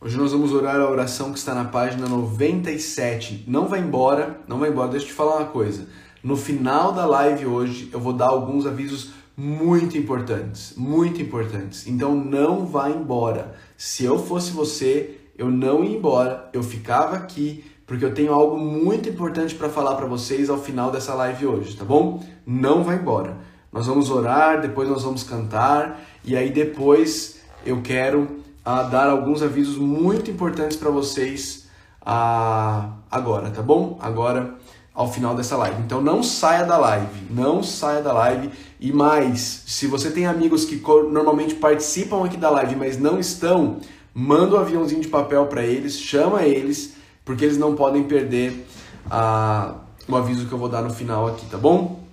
Hoje 0.00 0.16
nós 0.16 0.30
vamos 0.30 0.52
orar 0.52 0.80
a 0.80 0.88
oração 0.88 1.32
que 1.32 1.38
está 1.38 1.54
na 1.54 1.64
página 1.64 2.08
97. 2.08 3.44
Não 3.48 3.66
vai 3.66 3.80
embora, 3.80 4.40
não 4.46 4.60
vai 4.60 4.70
embora. 4.70 4.90
Deixa 4.90 5.06
eu 5.06 5.10
te 5.10 5.14
falar 5.14 5.38
uma 5.38 5.46
coisa. 5.46 5.88
No 6.22 6.36
final 6.36 6.92
da 6.92 7.04
live 7.04 7.46
hoje 7.46 7.90
eu 7.92 7.98
vou 7.98 8.12
dar 8.12 8.28
alguns 8.28 8.64
avisos 8.64 9.10
muito 9.36 9.98
importantes, 9.98 10.74
muito 10.76 11.20
importantes. 11.20 11.86
Então 11.88 12.14
não 12.14 12.64
vá 12.64 12.88
embora. 12.90 13.56
Se 13.76 14.04
eu 14.04 14.24
fosse 14.24 14.52
você, 14.52 15.18
eu 15.42 15.50
não 15.50 15.82
ia 15.82 15.96
embora, 15.96 16.48
eu 16.52 16.62
ficava 16.62 17.16
aqui 17.16 17.64
porque 17.84 18.04
eu 18.04 18.14
tenho 18.14 18.32
algo 18.32 18.56
muito 18.56 19.08
importante 19.08 19.54
para 19.54 19.68
falar 19.68 19.96
para 19.96 20.06
vocês 20.06 20.48
ao 20.48 20.56
final 20.56 20.90
dessa 20.90 21.14
live 21.14 21.46
hoje, 21.46 21.76
tá 21.76 21.84
bom? 21.84 22.22
Não 22.46 22.82
vá 22.84 22.94
embora. 22.94 23.36
Nós 23.72 23.86
vamos 23.86 24.08
orar, 24.08 24.60
depois 24.60 24.88
nós 24.88 25.02
vamos 25.02 25.24
cantar 25.24 26.00
e 26.24 26.36
aí 26.36 26.50
depois 26.50 27.40
eu 27.66 27.82
quero 27.82 28.40
a 28.64 28.84
dar 28.84 29.10
alguns 29.10 29.42
avisos 29.42 29.76
muito 29.76 30.30
importantes 30.30 30.76
para 30.76 30.90
vocês 30.90 31.68
a, 32.00 32.90
agora, 33.10 33.50
tá 33.50 33.62
bom? 33.62 33.98
Agora, 34.00 34.54
ao 34.94 35.10
final 35.10 35.34
dessa 35.34 35.56
live. 35.56 35.82
Então 35.82 36.00
não 36.00 36.22
saia 36.22 36.64
da 36.64 36.78
live, 36.78 37.26
não 37.30 37.62
saia 37.62 38.00
da 38.00 38.12
live. 38.12 38.50
E 38.78 38.92
mais, 38.92 39.64
se 39.66 39.86
você 39.86 40.10
tem 40.10 40.26
amigos 40.26 40.64
que 40.64 40.80
normalmente 41.10 41.56
participam 41.56 42.24
aqui 42.24 42.36
da 42.36 42.50
live, 42.50 42.76
mas 42.76 42.98
não 42.98 43.18
estão, 43.18 43.78
manda 44.14 44.56
um 44.56 44.58
aviãozinho 44.58 45.00
de 45.00 45.08
papel 45.08 45.46
para 45.46 45.64
eles, 45.64 45.98
chama 45.98 46.42
eles, 46.42 46.94
porque 47.24 47.44
eles 47.44 47.58
não 47.58 47.74
podem 47.74 48.04
perder 48.04 48.66
a, 49.10 49.80
o 50.08 50.16
aviso 50.16 50.46
que 50.46 50.52
eu 50.52 50.58
vou 50.58 50.68
dar 50.68 50.82
no 50.82 50.92
final 50.92 51.26
aqui, 51.28 51.46
tá 51.46 51.56
bom? 51.56 52.04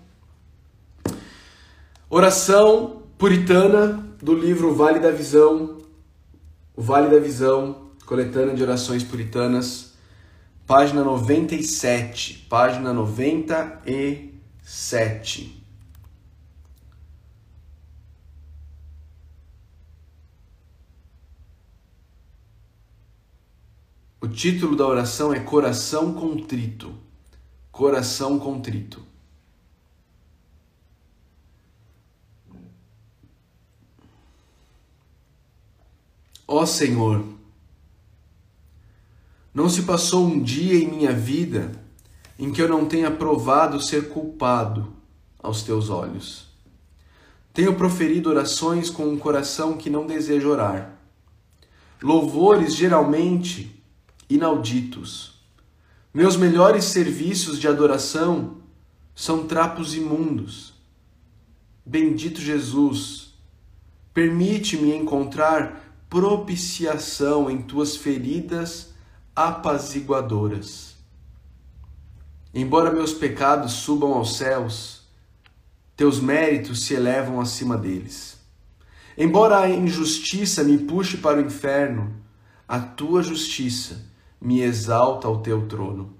Oração 2.09 3.03
puritana 3.17 4.07
do 4.21 4.33
livro 4.33 4.73
Vale 4.73 4.99
da 4.99 5.11
Visão, 5.11 5.79
o 6.75 6.81
Vale 6.81 7.09
da 7.09 7.19
Visão, 7.19 7.89
coletânea 8.05 8.55
de 8.55 8.63
orações 8.63 9.03
puritanas, 9.03 9.93
página 10.65 11.03
97, 11.03 12.47
página 12.49 12.93
97. 12.93 15.58
O 24.21 24.27
título 24.27 24.75
da 24.75 24.85
oração 24.85 25.33
é 25.33 25.39
Coração 25.39 26.13
Contrito. 26.13 26.93
Coração 27.71 28.37
Contrito. 28.37 29.01
Ó 36.45 36.65
Senhor, 36.65 37.23
não 39.53 39.69
se 39.69 39.83
passou 39.83 40.25
um 40.25 40.41
dia 40.41 40.75
em 40.75 40.89
minha 40.89 41.13
vida 41.13 41.71
em 42.37 42.51
que 42.51 42.61
eu 42.61 42.67
não 42.67 42.85
tenha 42.85 43.09
provado 43.09 43.79
ser 43.79 44.09
culpado 44.09 44.91
aos 45.41 45.63
teus 45.63 45.89
olhos. 45.89 46.47
Tenho 47.53 47.75
proferido 47.75 48.29
orações 48.29 48.89
com 48.89 49.07
um 49.07 49.17
coração 49.17 49.77
que 49.77 49.89
não 49.89 50.05
deseja 50.05 50.47
orar. 50.47 50.99
Louvores 52.01 52.75
geralmente 52.75 53.78
inauditos. 54.29 55.39
Meus 56.13 56.37
melhores 56.37 56.85
serviços 56.85 57.59
de 57.59 57.67
adoração 57.67 58.57
são 59.15 59.47
trapos 59.47 59.95
imundos. 59.95 60.73
Bendito 61.85 62.39
Jesus, 62.39 63.33
permite-me 64.13 64.95
encontrar 64.95 66.05
propiciação 66.09 67.49
em 67.49 67.61
tuas 67.61 67.95
feridas 67.95 68.93
apaziguadoras. 69.35 70.95
Embora 72.53 72.91
meus 72.91 73.13
pecados 73.13 73.73
subam 73.73 74.13
aos 74.13 74.37
céus, 74.37 75.03
teus 75.95 76.19
méritos 76.19 76.83
se 76.83 76.93
elevam 76.93 77.39
acima 77.39 77.77
deles. 77.77 78.37
Embora 79.17 79.59
a 79.59 79.69
injustiça 79.69 80.63
me 80.63 80.77
puxe 80.77 81.17
para 81.17 81.37
o 81.37 81.45
inferno, 81.45 82.15
a 82.67 82.79
tua 82.79 83.21
justiça 83.21 84.08
me 84.41 84.61
exalta 84.61 85.27
ao 85.27 85.39
teu 85.41 85.67
trono. 85.67 86.13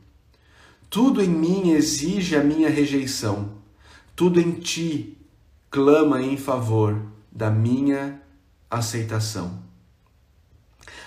Tudo 0.90 1.22
em 1.22 1.30
mim 1.30 1.72
exige 1.72 2.36
a 2.36 2.44
minha 2.44 2.70
rejeição, 2.70 3.52
tudo 4.16 4.40
em 4.40 4.54
ti 4.54 5.18
clama 5.70 6.22
em 6.22 6.36
favor 6.36 7.00
da 7.32 7.50
minha 7.52 8.22
aceitação. 8.70 9.60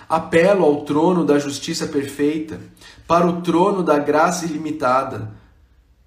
Apelo 0.07 0.63
ao 0.65 0.83
trono 0.83 1.25
da 1.25 1.39
justiça 1.39 1.87
perfeita, 1.87 2.59
para 3.07 3.27
o 3.27 3.41
trono 3.41 3.83
da 3.83 3.97
graça 3.99 4.45
ilimitada. 4.45 5.31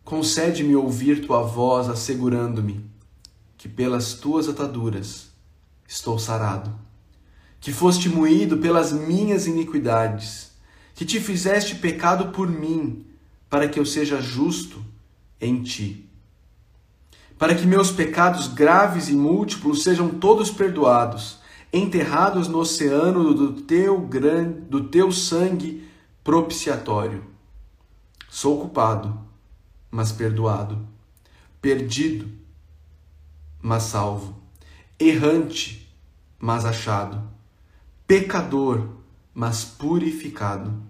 Concede-me 0.04 0.76
ouvir 0.76 1.26
tua 1.26 1.42
voz, 1.42 1.88
assegurando-me 1.88 2.88
que 3.56 3.68
pelas 3.68 4.14
tuas 4.14 4.48
ataduras 4.48 5.28
estou 5.88 6.18
sarado, 6.18 6.72
que 7.60 7.72
foste 7.72 8.08
moído 8.08 8.58
pelas 8.58 8.92
minhas 8.92 9.46
iniquidades, 9.46 10.52
que 10.96 11.04
te 11.04 11.20
fizeste 11.20 11.74
pecado 11.74 12.32
por 12.32 12.48
mim, 12.48 13.04
para 13.50 13.68
que 13.68 13.78
eu 13.78 13.84
seja 13.84 14.20
justo 14.20 14.82
em 15.38 15.62
ti. 15.62 16.08
Para 17.38 17.54
que 17.54 17.66
meus 17.66 17.92
pecados 17.92 18.48
graves 18.48 19.10
e 19.10 19.12
múltiplos 19.12 19.82
sejam 19.82 20.08
todos 20.08 20.50
perdoados, 20.50 21.38
enterrados 21.70 22.48
no 22.48 22.58
oceano 22.58 23.34
do 23.34 23.60
teu 23.60 24.00
grande, 24.00 24.60
do 24.62 24.84
teu 24.88 25.12
sangue 25.12 25.86
propiciatório. 26.24 27.22
Sou 28.30 28.58
culpado, 28.58 29.20
mas 29.90 30.12
perdoado, 30.12 30.88
perdido, 31.60 32.26
mas 33.60 33.82
salvo, 33.82 34.34
errante, 34.98 35.94
mas 36.38 36.64
achado, 36.64 37.22
pecador, 38.06 38.96
mas 39.34 39.62
purificado. 39.62 40.85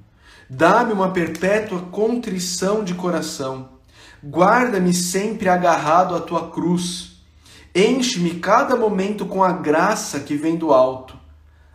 Dá-me 0.48 0.92
uma 0.92 1.10
perpétua 1.10 1.82
contrição 1.82 2.84
de 2.84 2.94
coração. 2.94 3.70
Guarda-me 4.24 4.94
sempre 4.94 5.48
agarrado 5.48 6.14
à 6.14 6.20
tua 6.20 6.50
cruz. 6.50 7.20
Enche-me 7.74 8.40
cada 8.40 8.76
momento 8.76 9.26
com 9.26 9.42
a 9.42 9.52
graça 9.52 10.20
que 10.20 10.36
vem 10.36 10.56
do 10.56 10.72
alto. 10.72 11.16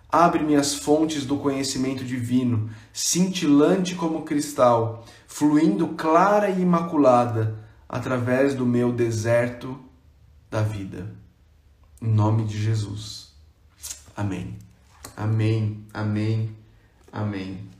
Abre-me 0.09 0.55
as 0.55 0.73
fontes 0.73 1.25
do 1.25 1.37
conhecimento 1.37 2.03
divino, 2.03 2.69
cintilante 2.91 3.95
como 3.95 4.23
cristal, 4.23 5.05
fluindo 5.27 5.89
clara 5.89 6.49
e 6.49 6.61
imaculada 6.61 7.57
através 7.87 8.53
do 8.53 8.65
meu 8.65 8.91
deserto 8.91 9.79
da 10.49 10.61
vida. 10.61 11.13
Em 12.01 12.09
nome 12.09 12.43
de 12.45 12.61
Jesus. 12.61 13.33
Amém. 14.15 14.57
Amém. 15.15 15.85
Amém. 15.93 16.55
Amém. 17.11 17.70